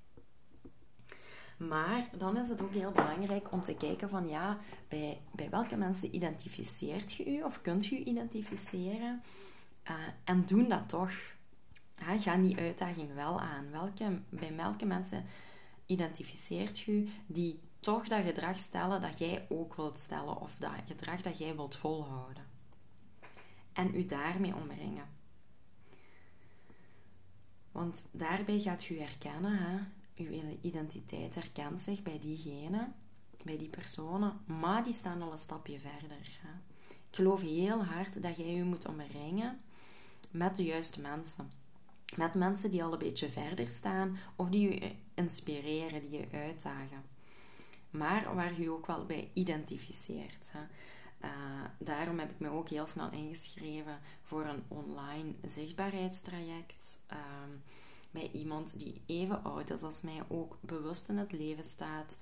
Maar 1.68 2.08
dan 2.18 2.36
is 2.36 2.48
het 2.48 2.62
ook 2.62 2.72
heel 2.72 2.90
belangrijk 2.90 3.52
om 3.52 3.62
te 3.62 3.74
kijken 3.74 4.08
van 4.08 4.28
ja, 4.28 4.58
bij, 4.88 5.20
bij 5.32 5.50
welke 5.50 5.76
mensen 5.76 6.14
identificeert 6.14 7.12
je 7.12 7.36
u 7.36 7.42
of 7.42 7.60
kunt 7.60 7.86
je 7.86 8.04
identificeren? 8.04 9.22
Uh, 9.90 9.94
en 10.24 10.46
doen 10.46 10.68
dat 10.68 10.88
toch. 10.88 11.12
ga 11.96 12.36
die 12.36 12.58
uitdaging 12.58 13.14
wel 13.14 13.40
aan. 13.40 13.70
Welke, 13.70 14.20
bij 14.28 14.56
welke 14.56 14.84
mensen 14.84 15.24
identificeert 15.86 16.78
je 16.78 17.08
die 17.26 17.60
toch 17.80 18.08
dat 18.08 18.24
gedrag 18.24 18.58
stellen 18.58 19.00
dat 19.00 19.18
jij 19.18 19.46
ook 19.48 19.74
wilt 19.74 19.98
stellen 19.98 20.40
of 20.40 20.56
dat 20.58 20.72
gedrag 20.86 21.22
dat 21.22 21.38
jij 21.38 21.56
wilt 21.56 21.76
volhouden? 21.76 22.44
En 23.72 23.94
u 23.94 24.06
daarmee 24.06 24.54
omringen. 24.54 25.04
Want 27.72 28.04
daarbij 28.10 28.60
gaat 28.60 28.88
u 28.88 29.00
herkennen 29.00 29.58
hè, 29.58 29.78
uw 30.20 30.58
identiteit 30.60 31.34
herkent 31.34 31.80
zich 31.80 32.02
bij 32.02 32.18
diegene, 32.20 32.88
bij 33.42 33.58
die 33.58 33.68
personen, 33.68 34.40
maar 34.46 34.84
die 34.84 34.94
staan 34.94 35.22
al 35.22 35.32
een 35.32 35.38
stapje 35.38 35.78
verder. 35.78 36.38
Hè. 36.40 36.48
Ik 37.10 37.16
geloof 37.16 37.40
heel 37.40 37.84
hard 37.84 38.22
dat 38.22 38.36
jij 38.36 38.54
je 38.54 38.64
moet 38.64 38.86
omringen 38.86 39.60
met 40.30 40.56
de 40.56 40.64
juiste 40.64 41.00
mensen. 41.00 41.50
Met 42.16 42.34
mensen 42.34 42.70
die 42.70 42.84
al 42.84 42.92
een 42.92 42.98
beetje 42.98 43.30
verder 43.30 43.68
staan 43.68 44.18
of 44.36 44.48
die 44.48 44.70
je 44.70 44.92
inspireren, 45.14 46.00
die 46.00 46.18
je 46.18 46.26
uitdagen. 46.32 47.02
Maar 47.90 48.34
waar 48.34 48.54
je 48.54 48.62
je 48.62 48.70
ook 48.70 48.86
wel 48.86 49.06
bij 49.06 49.30
identificeert. 49.32 50.50
Hè. 50.52 50.60
Uh, 51.24 51.64
daarom 51.78 52.18
heb 52.18 52.30
ik 52.30 52.38
me 52.38 52.48
ook 52.48 52.68
heel 52.68 52.86
snel 52.86 53.10
ingeschreven 53.10 53.98
voor 54.22 54.44
een 54.44 54.62
online 54.68 55.32
zichtbaarheidstraject. 55.54 57.00
Uh, 57.12 57.18
bij 58.10 58.30
iemand 58.32 58.78
die 58.78 59.02
even 59.06 59.44
oud 59.44 59.70
is 59.70 59.82
als 59.82 60.00
mij, 60.00 60.22
ook 60.28 60.58
bewust 60.60 61.08
in 61.08 61.16
het 61.16 61.32
leven 61.32 61.64
staat. 61.64 62.16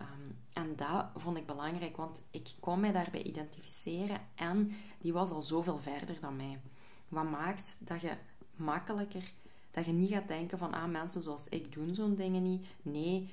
Um, 0.00 0.38
en 0.52 0.76
dat 0.76 1.06
vond 1.16 1.36
ik 1.36 1.46
belangrijk, 1.46 1.96
want 1.96 2.20
ik 2.30 2.48
kon 2.60 2.80
mij 2.80 2.92
daarbij 2.92 3.22
identificeren 3.22 4.20
en 4.34 4.72
die 4.98 5.12
was 5.12 5.30
al 5.30 5.42
zoveel 5.42 5.78
verder 5.78 6.20
dan 6.20 6.36
mij. 6.36 6.60
Wat 7.08 7.30
maakt 7.30 7.76
dat 7.78 8.00
je 8.00 8.16
makkelijker, 8.56 9.32
dat 9.70 9.84
je 9.84 9.92
niet 9.92 10.10
gaat 10.10 10.28
denken 10.28 10.58
van, 10.58 10.74
ah, 10.74 10.90
mensen 10.90 11.22
zoals 11.22 11.48
ik 11.48 11.72
doen 11.72 11.94
zo'n 11.94 12.14
dingen 12.14 12.42
niet. 12.42 12.66
Nee, 12.82 13.32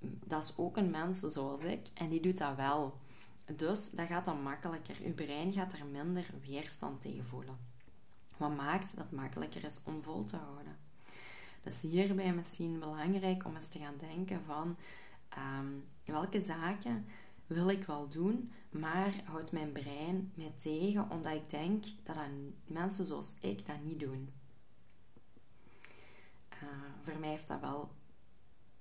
dat 0.00 0.44
is 0.44 0.52
ook 0.56 0.76
een 0.76 0.90
mens 0.90 1.20
zoals 1.20 1.62
ik 1.62 1.88
en 1.94 2.08
die 2.08 2.20
doet 2.20 2.38
dat 2.38 2.56
wel. 2.56 2.98
Dus 3.56 3.90
dat 3.90 4.06
gaat 4.06 4.24
dan 4.24 4.42
makkelijker. 4.42 4.96
Uw 5.04 5.14
brein 5.14 5.52
gaat 5.52 5.72
er 5.72 5.86
minder 5.86 6.30
weerstand 6.46 7.00
tegen 7.00 7.24
voelen. 7.24 7.58
Wat 8.36 8.56
maakt 8.56 8.96
dat 8.96 9.10
makkelijker 9.10 9.64
is 9.64 9.80
om 9.84 10.02
vol 10.02 10.24
te 10.24 10.36
houden. 10.36 10.76
Dus 11.66 11.80
hierbij 11.80 12.34
misschien 12.34 12.78
belangrijk 12.78 13.44
om 13.44 13.56
eens 13.56 13.68
te 13.68 13.78
gaan 13.78 13.96
denken 13.98 14.44
van 14.44 14.76
ehm, 15.28 15.66
welke 16.04 16.42
zaken 16.42 17.06
wil 17.46 17.68
ik 17.68 17.84
wel 17.84 18.08
doen, 18.08 18.52
maar 18.70 19.22
houdt 19.24 19.52
mijn 19.52 19.72
brein 19.72 20.32
mij 20.34 20.52
tegen 20.62 21.10
omdat 21.10 21.32
ik 21.32 21.50
denk 21.50 21.84
dat, 22.02 22.16
mensen 22.64 23.06
zoals 23.06 23.34
ik 23.40 23.66
dat 23.66 23.82
niet 23.82 24.00
doen. 24.00 24.32
Uh, 26.62 26.68
voor 27.02 27.18
mij 27.18 27.28
heeft 27.28 27.48
dat 27.48 27.60
wel 27.60 27.90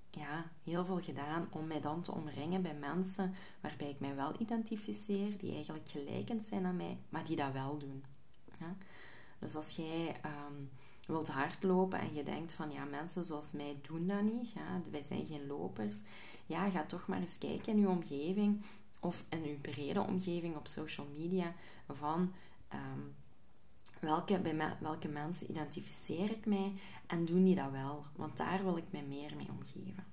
ja, 0.10 0.52
heel 0.64 0.86
veel 0.86 1.02
gedaan 1.02 1.48
om 1.52 1.68
mij 1.68 1.82
dan 1.82 2.02
te 2.02 2.12
omringen 2.12 2.62
bij 2.62 2.76
mensen 2.76 3.34
waarbij 3.62 3.90
ik 3.90 4.00
mij 4.00 4.16
wel 4.16 4.42
identificeer, 4.42 5.38
die 5.38 5.54
eigenlijk 5.54 5.90
gelijkend 5.90 6.46
zijn 6.46 6.66
aan 6.66 6.76
mij, 6.76 6.98
maar 7.10 7.26
die 7.26 7.36
dat 7.36 7.52
wel 7.52 7.78
doen. 7.78 8.04
Ja? 8.60 8.76
Dus 9.40 9.56
als 9.56 9.76
jij 9.76 10.16
um, 10.26 10.70
wilt 11.06 11.28
hardlopen 11.28 12.00
en 12.00 12.14
je 12.14 12.24
denkt 12.24 12.54
van 12.54 12.72
ja, 12.72 12.84
mensen 12.84 13.26
zoals 13.26 13.52
mij 13.52 13.78
doen 13.82 14.08
dat 14.08 14.22
niet, 14.22 14.52
ja, 14.52 14.82
wij 14.92 15.04
zijn 15.08 15.26
geen 15.28 15.48
lopers, 15.48 15.96
ja, 16.46 16.70
ga 16.70 16.86
toch 16.86 17.08
maar 17.08 17.22
eens 17.22 17.38
kijken 17.38 17.74
in 17.74 17.80
je 17.80 17.88
omgeving 17.88 18.62
of 19.00 19.24
in 19.30 19.44
uw 19.44 19.60
brede 19.62 20.02
omgeving 20.02 20.56
op 20.56 20.68
social 20.68 21.08
media 21.18 21.54
van 21.88 22.34
um, 22.74 23.16
welke, 24.00 24.40
bij 24.40 24.76
welke 24.80 25.08
mensen 25.08 25.52
identificeer 25.52 26.32
ik 26.32 26.46
mij 26.46 26.74
en 27.08 27.26
doen 27.26 27.44
die 27.44 27.56
dat 27.56 27.72
wel? 27.72 28.06
Want 28.16 28.38
daar 28.38 28.64
wil 28.64 28.78
ik 28.78 28.92
mij 28.92 29.04
meer 29.04 29.36
mee 29.36 29.50
omgeven. 29.50 30.04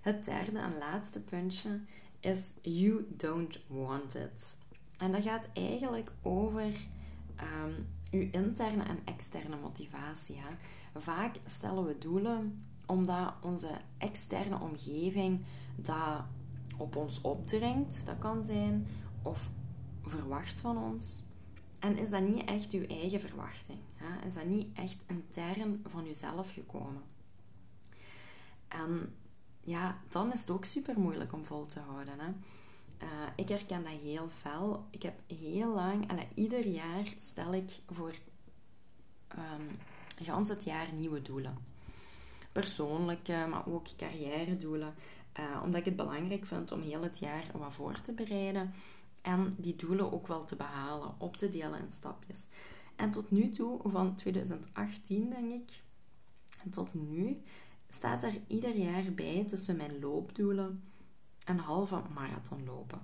Het 0.00 0.24
derde 0.24 0.58
en 0.58 0.78
laatste 0.78 1.20
puntje 1.20 1.80
is 2.20 2.40
You 2.62 3.06
Don't 3.16 3.60
Want 3.66 4.14
It. 4.14 4.58
En 4.98 5.12
dat 5.12 5.22
gaat 5.22 5.48
eigenlijk 5.52 6.10
over 6.22 6.72
um, 7.64 7.86
uw 8.10 8.28
interne 8.30 8.82
en 8.82 8.98
externe 9.04 9.56
motivatie. 9.56 10.40
Vaak 10.94 11.36
stellen 11.46 11.84
we 11.84 11.98
doelen 11.98 12.66
omdat 12.86 13.34
onze 13.42 13.70
externe 13.98 14.58
omgeving 14.58 15.44
dat 15.76 16.24
op 16.76 16.96
ons 16.96 17.20
opdringt, 17.20 18.06
dat 18.06 18.18
kan 18.18 18.44
zijn, 18.44 18.86
of 19.22 19.50
verwacht 20.02 20.60
van 20.60 20.78
ons. 20.78 21.24
En 21.78 21.96
is 21.98 22.10
dat 22.10 22.22
niet 22.22 22.44
echt 22.44 22.72
uw 22.72 22.86
eigen 22.86 23.20
verwachting? 23.20 23.78
Hè? 23.94 24.26
Is 24.26 24.34
dat 24.34 24.44
niet 24.44 24.76
echt 24.78 25.04
intern 25.06 25.84
van 25.88 26.06
uzelf 26.06 26.52
gekomen? 26.52 27.02
En 28.68 29.14
ja, 29.60 29.98
dan 30.08 30.32
is 30.32 30.40
het 30.40 30.50
ook 30.50 30.64
super 30.64 31.00
moeilijk 31.00 31.32
om 31.32 31.44
vol 31.44 31.66
te 31.66 31.80
houden. 31.80 32.18
Hè? 32.18 32.32
Uh, 33.02 33.08
ik 33.36 33.48
herken 33.48 33.82
dat 33.82 33.92
heel 33.92 34.28
fel. 34.28 34.86
Ik 34.90 35.02
heb 35.02 35.14
heel 35.26 35.74
lang, 35.74 36.10
ieder 36.34 36.66
jaar 36.66 37.14
stel 37.22 37.54
ik 37.54 37.80
voor 37.90 38.14
um, 39.34 39.78
gans 40.24 40.48
het 40.48 40.64
jaar 40.64 40.92
nieuwe 40.92 41.22
doelen. 41.22 41.58
Persoonlijke, 42.52 43.46
maar 43.50 43.66
ook 43.66 43.86
carrière 43.96 44.56
doelen. 44.56 44.94
Uh, 45.38 45.62
omdat 45.64 45.80
ik 45.80 45.84
het 45.84 45.96
belangrijk 45.96 46.46
vind 46.46 46.72
om 46.72 46.82
heel 46.82 47.02
het 47.02 47.18
jaar 47.18 47.44
wat 47.54 47.74
voor 47.74 48.00
te 48.00 48.12
bereiden 48.12 48.74
en 49.26 49.54
die 49.58 49.76
doelen 49.76 50.12
ook 50.12 50.26
wel 50.26 50.44
te 50.44 50.56
behalen, 50.56 51.14
op 51.18 51.36
te 51.36 51.48
delen 51.48 51.78
in 51.78 51.92
stapjes. 51.92 52.38
En 52.96 53.10
tot 53.10 53.30
nu 53.30 53.50
toe, 53.50 53.80
van 53.84 54.14
2018 54.14 55.30
denk 55.30 55.52
ik, 55.52 55.80
tot 56.70 56.94
nu, 56.94 57.42
staat 57.90 58.22
er 58.22 58.40
ieder 58.46 58.76
jaar 58.76 59.12
bij 59.14 59.44
tussen 59.48 59.76
mijn 59.76 60.00
loopdoelen 60.00 60.82
een 61.46 61.58
halve 61.58 62.02
marathon 62.14 62.64
lopen. 62.64 63.00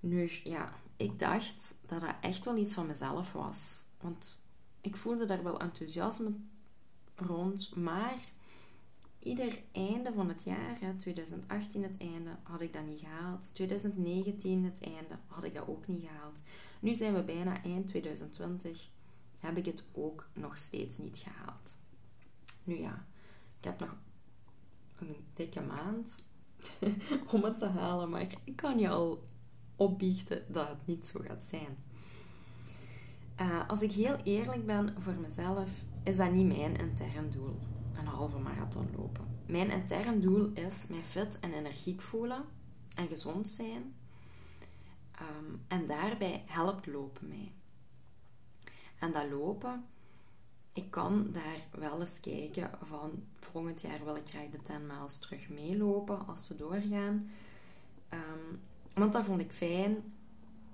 Nu, 0.00 0.30
ja, 0.44 0.72
ik 0.96 1.18
dacht 1.18 1.74
dat 1.86 2.00
dat 2.00 2.14
echt 2.20 2.44
wel 2.44 2.56
iets 2.56 2.74
van 2.74 2.86
mezelf 2.86 3.32
was. 3.32 3.84
Want 4.00 4.42
ik 4.80 4.96
voelde 4.96 5.24
daar 5.24 5.42
wel 5.42 5.60
enthousiasme 5.60 6.30
rond, 7.14 7.76
maar 7.76 8.18
ieder 9.18 9.62
einde 9.72 10.12
van 10.12 10.28
het 10.28 10.42
jaar, 10.44 10.96
2018 10.96 11.82
het 11.82 11.96
einde, 11.98 12.30
had 12.42 12.60
ik 12.60 12.72
dat 12.72 12.86
niet 12.86 13.00
gehaald. 13.00 13.50
2019 13.52 14.64
het 14.64 14.80
einde, 14.80 15.18
had 15.26 15.44
ik 15.44 15.54
dat 15.54 15.68
ook 15.68 15.86
niet 15.86 16.02
gehaald. 16.02 16.38
Nu 16.80 16.94
zijn 16.94 17.14
we 17.14 17.22
bijna 17.22 17.62
eind 17.62 17.86
2020, 17.86 18.88
heb 19.38 19.56
ik 19.56 19.64
het 19.66 19.84
ook 19.92 20.28
nog 20.32 20.58
steeds 20.58 20.98
niet 20.98 21.18
gehaald. 21.18 21.78
Nu 22.64 22.78
ja, 22.78 23.06
ik 23.58 23.64
heb 23.64 23.80
nog 23.80 23.96
een 24.98 25.16
dikke 25.34 25.60
maand 25.60 26.24
om 27.32 27.44
het 27.44 27.58
te 27.58 27.66
halen, 27.66 28.10
maar 28.10 28.20
ik 28.20 28.56
kan 28.56 28.78
je 28.78 28.88
al 28.88 29.24
opbiechten 29.76 30.42
dat 30.48 30.68
het 30.68 30.86
niet 30.86 31.06
zo 31.06 31.20
gaat 31.20 31.42
zijn. 31.48 31.76
Uh, 33.40 33.68
als 33.68 33.82
ik 33.82 33.92
heel 33.92 34.16
eerlijk 34.24 34.66
ben 34.66 34.94
voor 34.98 35.14
mezelf, 35.14 35.68
is 36.02 36.16
dat 36.16 36.32
niet 36.32 36.46
mijn 36.46 36.76
intern 36.76 37.30
doel 37.30 37.56
een 37.98 38.06
halve 38.06 38.38
marathon 38.38 38.88
lopen. 38.96 39.24
Mijn 39.46 39.70
intern 39.70 40.20
doel 40.20 40.50
is 40.54 40.86
mij 40.88 41.02
fit 41.02 41.38
en 41.40 41.52
energiek 41.52 42.00
voelen 42.00 42.44
en 42.94 43.08
gezond 43.08 43.50
zijn. 43.50 43.94
Ehm, 45.12 45.56
en 45.68 45.86
daarbij 45.86 46.42
helpt 46.46 46.86
lopen 46.86 47.28
mij. 47.28 47.52
En 48.98 49.12
dat 49.12 49.30
lopen, 49.30 49.84
ik 50.76 50.90
kan 50.90 51.28
daar 51.32 51.80
wel 51.80 52.00
eens 52.00 52.20
kijken 52.20 52.70
van 52.82 53.22
volgend 53.36 53.80
jaar 53.80 54.04
wil 54.04 54.16
ik 54.16 54.28
graag 54.28 54.50
de 54.50 54.62
10 54.62 54.86
miles 54.86 55.18
terug 55.18 55.48
meelopen 55.48 56.26
als 56.26 56.46
ze 56.46 56.56
doorgaan. 56.56 57.30
Um, 58.10 58.60
want 58.94 59.12
dat 59.12 59.24
vond 59.24 59.40
ik 59.40 59.52
fijn. 59.52 60.12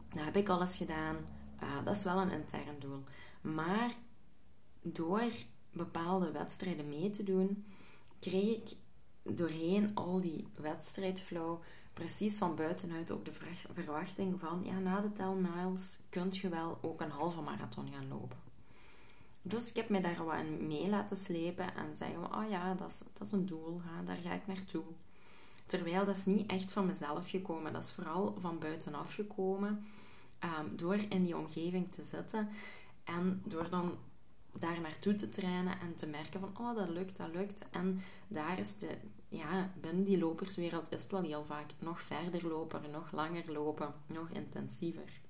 Dat 0.09 0.25
heb 0.25 0.37
ik 0.37 0.49
alles 0.49 0.77
gedaan. 0.77 1.17
Uh, 1.63 1.85
dat 1.85 1.97
is 1.97 2.05
wel 2.05 2.21
een 2.21 2.31
intern 2.31 2.79
doel. 2.79 3.05
Maar 3.41 3.95
door 4.83 5.31
bepaalde 5.73 6.31
wedstrijden 6.31 6.89
mee 6.89 7.11
te 7.11 7.23
doen, 7.23 7.65
kreeg 8.21 8.57
ik 8.57 8.77
doorheen 9.23 9.91
al 9.95 10.21
die 10.21 10.47
wedstrijdflow 10.55 11.63
precies 11.93 12.39
van 12.39 12.55
buitenuit 12.55 13.11
ook 13.11 13.25
de 13.25 13.33
verwachting 13.73 14.41
van 14.41 14.65
ja, 14.65 14.79
na 14.79 15.01
de 15.01 15.13
10 15.13 15.41
miles 15.41 15.99
kunt 16.09 16.37
je 16.37 16.49
wel 16.49 16.79
ook 16.81 17.01
een 17.01 17.11
halve 17.11 17.41
marathon 17.41 17.89
gaan 17.93 18.09
lopen. 18.09 18.42
Dus 19.43 19.71
ik 19.71 19.77
heb 19.77 19.89
mij 19.89 20.01
daar 20.01 20.25
wat 20.25 20.39
in 20.39 20.67
mee 20.67 20.89
laten 20.89 21.17
slepen 21.17 21.75
en 21.75 21.97
zeggen, 21.97 22.35
oh 22.35 22.51
ja, 22.51 22.75
dat 22.75 22.89
is, 22.89 22.99
dat 23.13 23.27
is 23.27 23.33
een 23.33 23.47
doel, 23.47 23.81
daar 24.05 24.17
ga 24.17 24.33
ik 24.33 24.47
naartoe. 24.47 24.85
Terwijl 25.67 26.05
dat 26.05 26.17
is 26.17 26.25
niet 26.25 26.51
echt 26.51 26.73
van 26.73 26.87
mezelf 26.87 27.29
gekomen, 27.29 27.73
dat 27.73 27.85
is 27.85 27.91
vooral 27.91 28.37
van 28.41 28.59
buitenaf 28.59 29.15
gekomen. 29.15 29.87
Um, 30.45 30.77
door 30.77 30.99
in 31.09 31.25
die 31.25 31.37
omgeving 31.37 31.93
te 31.93 32.05
zitten 32.05 32.49
en 33.05 33.43
door 33.45 33.71
dan 33.71 33.99
daar 34.59 34.81
naartoe 34.81 35.15
te 35.15 35.29
trainen 35.29 35.81
en 35.81 35.95
te 35.97 36.07
merken 36.07 36.41
van, 36.41 36.59
oh, 36.59 36.77
dat 36.77 36.89
lukt, 36.89 37.17
dat 37.17 37.35
lukt. 37.35 37.65
En 37.71 38.03
daar 38.29 38.59
is 38.59 38.79
de, 38.79 38.97
ja, 39.29 39.73
binnen 39.81 40.05
die 40.05 40.19
loperswereld 40.19 40.93
is 40.93 41.03
het 41.03 41.11
wel 41.11 41.23
heel 41.23 41.45
vaak 41.45 41.71
nog 41.79 42.01
verder 42.01 42.47
lopen, 42.49 42.91
nog 42.91 43.13
langer 43.13 43.53
lopen, 43.53 43.95
nog 44.07 44.31
intensiever. 44.31 45.21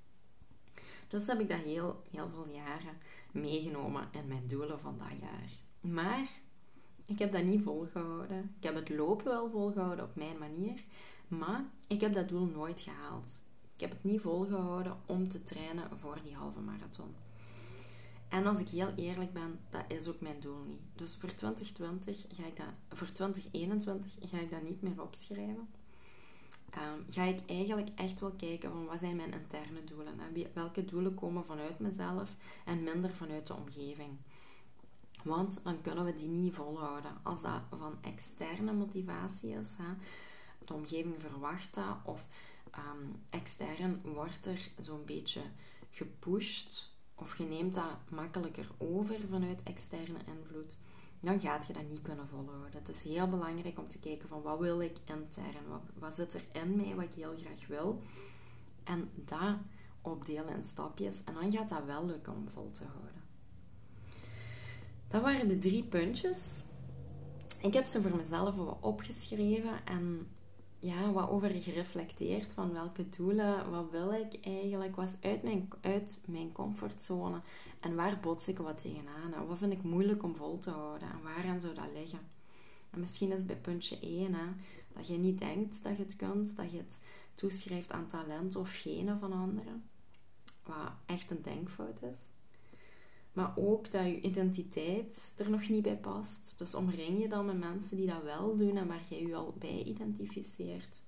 Dus 1.09 1.27
heb 1.27 1.41
ik 1.41 1.49
dat 1.49 1.59
heel, 1.59 2.03
heel 2.11 2.29
veel 2.29 2.49
jaren 2.49 2.97
meegenomen 3.33 4.09
in 4.13 4.27
mijn 4.29 4.47
doelen 4.47 4.81
van 4.81 4.99
dat 4.99 5.19
jaar. 5.21 5.51
Maar 5.81 6.29
ik 7.05 7.19
heb 7.19 7.33
dat 7.33 7.45
niet 7.45 7.63
volgehouden. 7.63 8.55
Ik 8.57 8.63
heb 8.63 8.75
het 8.75 8.89
lopen 8.89 9.25
wel 9.25 9.51
volgehouden 9.51 10.05
op 10.05 10.17
mijn 10.17 10.39
manier, 10.39 10.85
maar 11.29 11.65
ik 11.87 12.01
heb 12.01 12.15
dat 12.15 12.29
doel 12.29 12.47
nooit 12.47 12.81
gehaald. 12.81 13.27
Ik 13.75 13.81
heb 13.81 13.91
het 13.91 14.05
niet 14.05 14.21
volgehouden 14.21 14.97
om 15.07 15.29
te 15.29 15.43
trainen 15.43 15.99
voor 15.99 16.19
die 16.23 16.35
halve 16.35 16.61
marathon. 16.61 17.15
En 18.29 18.47
als 18.47 18.61
ik 18.61 18.69
heel 18.69 18.93
eerlijk 18.97 19.33
ben, 19.33 19.59
dat 19.71 19.85
is 19.89 20.09
ook 20.09 20.21
mijn 20.21 20.41
doel 20.41 20.63
niet. 20.67 20.81
Dus 20.95 21.17
voor 21.17 21.29
2020 21.29 22.25
ga 22.29 22.47
ik 22.47 22.57
dat, 22.57 22.67
voor 22.99 23.13
2021 23.13 24.13
ga 24.21 24.39
ik 24.39 24.51
dat 24.51 24.63
niet 24.63 24.83
meer 24.83 25.03
opschrijven. 25.03 25.69
Um, 26.77 27.07
ga 27.11 27.23
ik 27.23 27.41
eigenlijk 27.47 27.89
echt 27.95 28.21
wel 28.21 28.31
kijken 28.31 28.71
van 28.71 28.87
wat 28.87 28.99
zijn 29.01 29.17
mijn 29.17 29.33
interne 29.33 29.85
doelen. 29.85 30.19
Hè? 30.19 30.51
Welke 30.53 30.85
doelen 30.85 31.15
komen 31.15 31.45
vanuit 31.45 31.79
mezelf 31.79 32.37
en 32.65 32.83
minder 32.83 33.11
vanuit 33.11 33.47
de 33.47 33.55
omgeving. 33.55 34.17
Want 35.25 35.61
dan 35.65 35.81
kunnen 35.83 36.05
we 36.05 36.15
die 36.15 36.29
niet 36.29 36.55
volhouden. 36.55 37.13
Als 37.23 37.43
dat 37.43 37.61
van 37.71 37.99
externe 38.01 38.73
motivatie 38.73 39.51
is, 39.51 39.69
hè? 39.79 39.95
de 40.65 40.73
omgeving 40.73 41.15
verwacht 41.19 41.75
dat, 41.75 41.97
of 42.05 42.27
um, 42.79 43.23
extern 43.31 44.01
wordt 44.03 44.47
er 44.47 44.71
zo'n 44.81 45.05
beetje 45.05 45.43
gepusht 45.91 46.91
of 47.15 47.39
je 47.39 47.45
neemt 47.45 47.75
dat 47.75 47.97
makkelijker 48.09 48.69
over 48.79 49.17
vanuit 49.31 49.63
externe 49.63 50.19
invloed, 50.27 50.79
dan 51.23 51.41
gaat 51.41 51.67
je 51.67 51.73
dat 51.73 51.89
niet 51.89 52.03
kunnen 52.03 52.29
volhouden. 52.29 52.73
Het 52.73 52.89
is 52.89 53.03
heel 53.03 53.29
belangrijk 53.29 53.79
om 53.79 53.89
te 53.89 53.99
kijken 53.99 54.29
van 54.29 54.43
wat 54.43 54.59
wil 54.59 54.81
ik 54.81 54.97
intern, 55.05 55.69
wat, 55.69 55.83
wat 55.99 56.15
zit 56.15 56.35
er 56.35 56.45
in 56.53 56.77
mij 56.77 56.95
wat 56.95 57.05
ik 57.05 57.15
heel 57.15 57.35
graag 57.37 57.67
wil. 57.67 58.03
En 58.85 59.11
dat 59.15 59.57
opdelen 60.01 60.57
in 60.57 60.65
stapjes 60.65 61.25
en 61.25 61.35
dan 61.35 61.53
gaat 61.53 61.69
dat 61.69 61.85
wel 61.85 62.07
lukken 62.07 62.33
om 62.33 62.49
vol 62.49 62.71
te 62.71 62.85
houden. 62.85 63.23
Dat 65.09 65.23
waren 65.23 65.49
de 65.49 65.59
drie 65.59 65.85
puntjes. 65.85 66.65
Ik 67.61 67.75
heb 67.75 67.85
ze 67.85 68.03
voor 68.03 68.17
mezelf 68.17 68.57
opgeschreven 68.81 69.87
en 69.87 70.27
ja, 70.83 71.13
wat 71.13 71.29
over 71.29 71.51
gereflecteerd 71.51 72.53
van 72.53 72.73
welke 72.73 73.09
doelen, 73.09 73.71
wat 73.71 73.91
wil 73.91 74.13
ik 74.13 74.41
eigenlijk, 74.45 74.97
was 74.97 75.13
uit 75.21 75.43
mijn, 75.43 75.69
uit 75.81 76.21
mijn 76.25 76.53
comfortzone 76.53 77.41
en 77.81 77.95
waar 77.95 78.21
bots 78.21 78.49
ik 78.49 78.59
wat 78.59 78.81
tegenaan 78.83 79.35
en 79.35 79.47
wat 79.47 79.59
vind 79.59 79.73
ik 79.73 79.83
moeilijk 79.83 80.23
om 80.23 80.37
vol 80.37 80.59
te 80.59 80.71
houden 80.71 81.09
en 81.09 81.23
waaraan 81.23 81.61
zou 81.61 81.75
dat 81.75 81.93
liggen. 81.95 82.19
En 82.91 83.01
misschien 83.01 83.33
is 83.33 83.45
bij 83.45 83.57
puntje 83.57 83.99
1 84.01 84.35
hè, 84.35 84.47
dat 84.95 85.07
je 85.07 85.19
niet 85.19 85.39
denkt 85.39 85.83
dat 85.83 85.97
je 85.97 86.03
het 86.03 86.17
kunt, 86.17 86.57
dat 86.57 86.71
je 86.71 86.77
het 86.77 86.99
toeschrijft 87.35 87.91
aan 87.91 88.07
talent 88.07 88.57
of 88.57 88.75
genen 88.75 89.19
van 89.19 89.33
anderen, 89.33 89.85
wat 90.65 90.93
echt 91.07 91.31
een 91.31 91.43
denkfout 91.43 92.03
is. 92.03 92.32
Maar 93.33 93.53
ook 93.57 93.91
dat 93.91 94.05
je 94.05 94.21
identiteit 94.21 95.33
er 95.37 95.51
nog 95.51 95.69
niet 95.69 95.83
bij 95.83 95.97
past. 95.97 96.55
Dus 96.57 96.75
omring 96.75 97.23
je 97.23 97.29
dan 97.29 97.47
met 97.47 97.59
mensen 97.59 97.97
die 97.97 98.07
dat 98.07 98.23
wel 98.23 98.57
doen 98.57 98.77
en 98.77 98.87
waar 98.87 99.05
jij 99.09 99.23
je 99.23 99.35
al 99.35 99.55
bij 99.59 99.83
identificeert. 99.83 101.03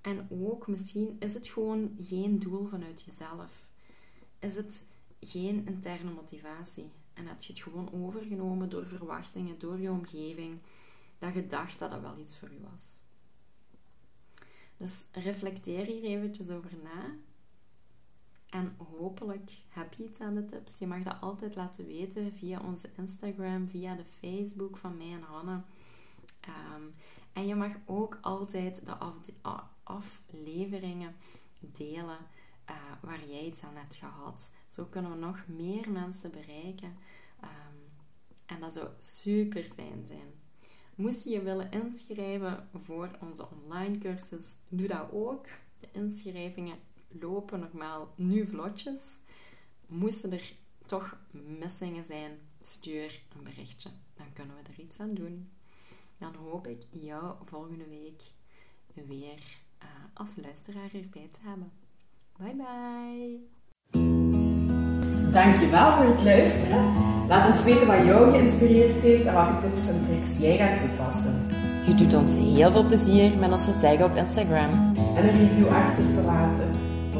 En 0.00 0.26
ook 0.30 0.66
misschien 0.66 1.16
is 1.18 1.34
het 1.34 1.46
gewoon 1.46 1.96
geen 2.00 2.38
doel 2.38 2.66
vanuit 2.66 3.02
jezelf. 3.02 3.68
Is 4.38 4.56
het 4.56 4.84
geen 5.20 5.66
interne 5.66 6.10
motivatie. 6.10 6.90
En 7.14 7.26
heb 7.26 7.42
je 7.42 7.52
het 7.52 7.62
gewoon 7.62 7.92
overgenomen 7.92 8.68
door 8.68 8.86
verwachtingen, 8.86 9.58
door 9.58 9.80
je 9.80 9.90
omgeving, 9.90 10.58
dat 11.18 11.34
je 11.34 11.46
dacht 11.46 11.78
dat 11.78 11.90
dat 11.90 12.00
wel 12.00 12.18
iets 12.18 12.36
voor 12.36 12.52
je 12.52 12.60
was. 12.70 12.84
Dus 14.76 15.04
reflecteer 15.12 15.84
hier 15.84 16.02
eventjes 16.02 16.48
over 16.48 16.72
na 16.82 17.14
en 18.50 18.76
hopelijk 18.98 19.50
heb 19.68 19.92
je 19.92 20.04
iets 20.04 20.20
aan 20.20 20.34
de 20.34 20.44
tips. 20.44 20.78
Je 20.78 20.86
mag 20.86 21.02
dat 21.02 21.20
altijd 21.20 21.54
laten 21.54 21.86
weten 21.86 22.32
via 22.32 22.60
onze 22.60 22.88
Instagram, 22.96 23.68
via 23.68 23.94
de 23.94 24.04
Facebook 24.04 24.76
van 24.76 24.96
mij 24.96 25.12
en 25.12 25.22
Hanna. 25.22 25.64
Ehm, 26.40 26.82
en 27.32 27.46
je 27.46 27.54
mag 27.54 27.72
ook 27.84 28.18
altijd 28.20 28.86
de 28.86 28.96
afleveringen 29.82 31.14
delen 31.60 32.18
uh, 32.70 32.76
waar 33.00 33.26
jij 33.28 33.44
iets 33.44 33.62
aan 33.62 33.76
hebt 33.76 33.96
gehad. 33.96 34.50
Zo 34.70 34.84
kunnen 34.84 35.10
we 35.10 35.16
nog 35.16 35.44
meer 35.46 35.90
mensen 35.90 36.30
bereiken. 36.30 36.96
Um, 37.42 37.86
en 38.46 38.60
dat 38.60 38.74
zou 38.74 38.88
super 39.00 39.62
fijn 39.62 40.04
zijn. 40.08 40.34
Moest 40.94 41.24
je 41.24 41.30
je 41.30 41.42
willen 41.42 41.70
inschrijven 41.70 42.68
voor 42.84 43.10
onze 43.20 43.48
online 43.62 43.98
cursus, 43.98 44.56
doe 44.68 44.86
dat 44.86 45.12
ook. 45.12 45.46
De 45.80 45.88
inschrijvingen 45.92 46.78
lopen 47.08 47.60
normaal 47.60 48.12
nu 48.16 48.46
vlotjes. 48.46 49.00
Moesten 49.86 50.32
er 50.32 50.52
toch 50.86 51.18
missingen 51.30 52.04
zijn, 52.04 52.38
stuur 52.64 53.22
een 53.36 53.42
berichtje. 53.42 53.90
Dan 54.14 54.26
kunnen 54.32 54.56
we 54.56 54.72
er 54.72 54.84
iets 54.84 54.98
aan 54.98 55.14
doen. 55.14 55.50
Dan 56.18 56.34
hoop 56.34 56.66
ik 56.66 56.82
jou 56.90 57.34
volgende 57.44 57.88
week 57.88 58.22
weer 58.94 59.42
uh, 59.82 59.88
als 60.14 60.30
luisteraar 60.36 60.90
erbij 60.94 61.28
te 61.32 61.38
hebben. 61.42 61.72
Bye 62.36 62.54
bye! 62.54 63.54
Dankjewel 65.32 65.92
voor 65.96 66.04
het 66.04 66.22
luisteren. 66.22 66.92
Laat 67.28 67.50
ons 67.50 67.64
weten 67.64 67.86
wat 67.86 68.04
jou 68.04 68.30
geïnspireerd 68.30 69.00
heeft 69.00 69.26
en 69.26 69.34
welke 69.34 69.60
tips 69.60 69.88
en 69.88 70.04
tricks 70.06 70.38
jij 70.38 70.56
gaat 70.56 70.78
toepassen. 70.78 71.48
Je 71.86 71.94
doet 71.94 72.14
ons 72.14 72.34
heel 72.34 72.72
veel 72.72 72.86
plezier 72.86 73.38
met 73.38 73.52
onze 73.52 73.78
tag 73.80 74.02
op 74.02 74.16
Instagram. 74.16 74.70
En 75.16 75.28
een 75.28 75.34
review 75.34 75.66
achter 75.66 76.04
te 76.14 76.20
laten. 76.20 76.55